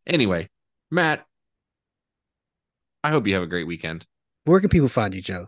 [0.05, 0.49] Anyway,
[0.91, 1.25] Matt,
[3.03, 4.05] I hope you have a great weekend.
[4.45, 5.47] Where can people find you, Joe?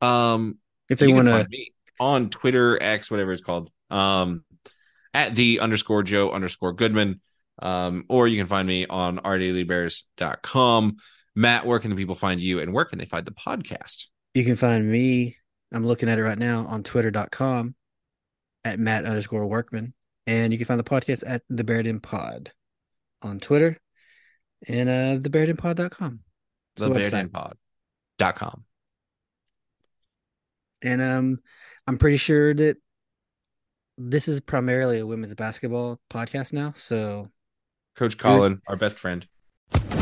[0.00, 0.58] Um,
[0.88, 1.46] If they want to,
[1.98, 4.44] on Twitter, X, whatever it's called, um,
[5.12, 7.20] at the underscore Joe underscore Goodman,
[7.60, 10.96] um, or you can find me on ourdailybears.com.
[11.36, 14.06] Matt, where can the people find you, and where can they find the podcast?
[14.34, 15.36] you can find me.
[15.72, 17.74] I'm looking at it right now on twitter.com
[18.64, 19.94] at Matt underscore Workman
[20.26, 22.52] And you can find the podcast at the Barrett Pod
[23.22, 23.78] on Twitter
[24.68, 26.20] and uh thebarrettpod.com.
[26.76, 27.69] The
[28.28, 28.64] com.
[30.82, 31.40] And um
[31.86, 32.76] I'm pretty sure that
[33.98, 36.72] this is primarily a women's basketball podcast now.
[36.76, 37.28] So
[37.96, 39.26] Coach Collen, our best friend.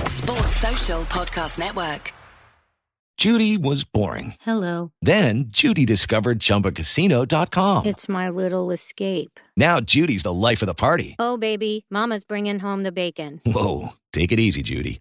[0.07, 2.12] Sports Social Podcast Network.
[3.16, 4.35] Judy was boring.
[4.43, 4.93] Hello.
[5.03, 7.86] Then Judy discovered chumbacasino.com.
[7.86, 9.40] It's my little escape.
[9.57, 11.16] Now Judy's the life of the party.
[11.19, 13.40] Oh, baby, Mama's bringing home the bacon.
[13.45, 13.95] Whoa.
[14.12, 15.01] Take it easy, Judy.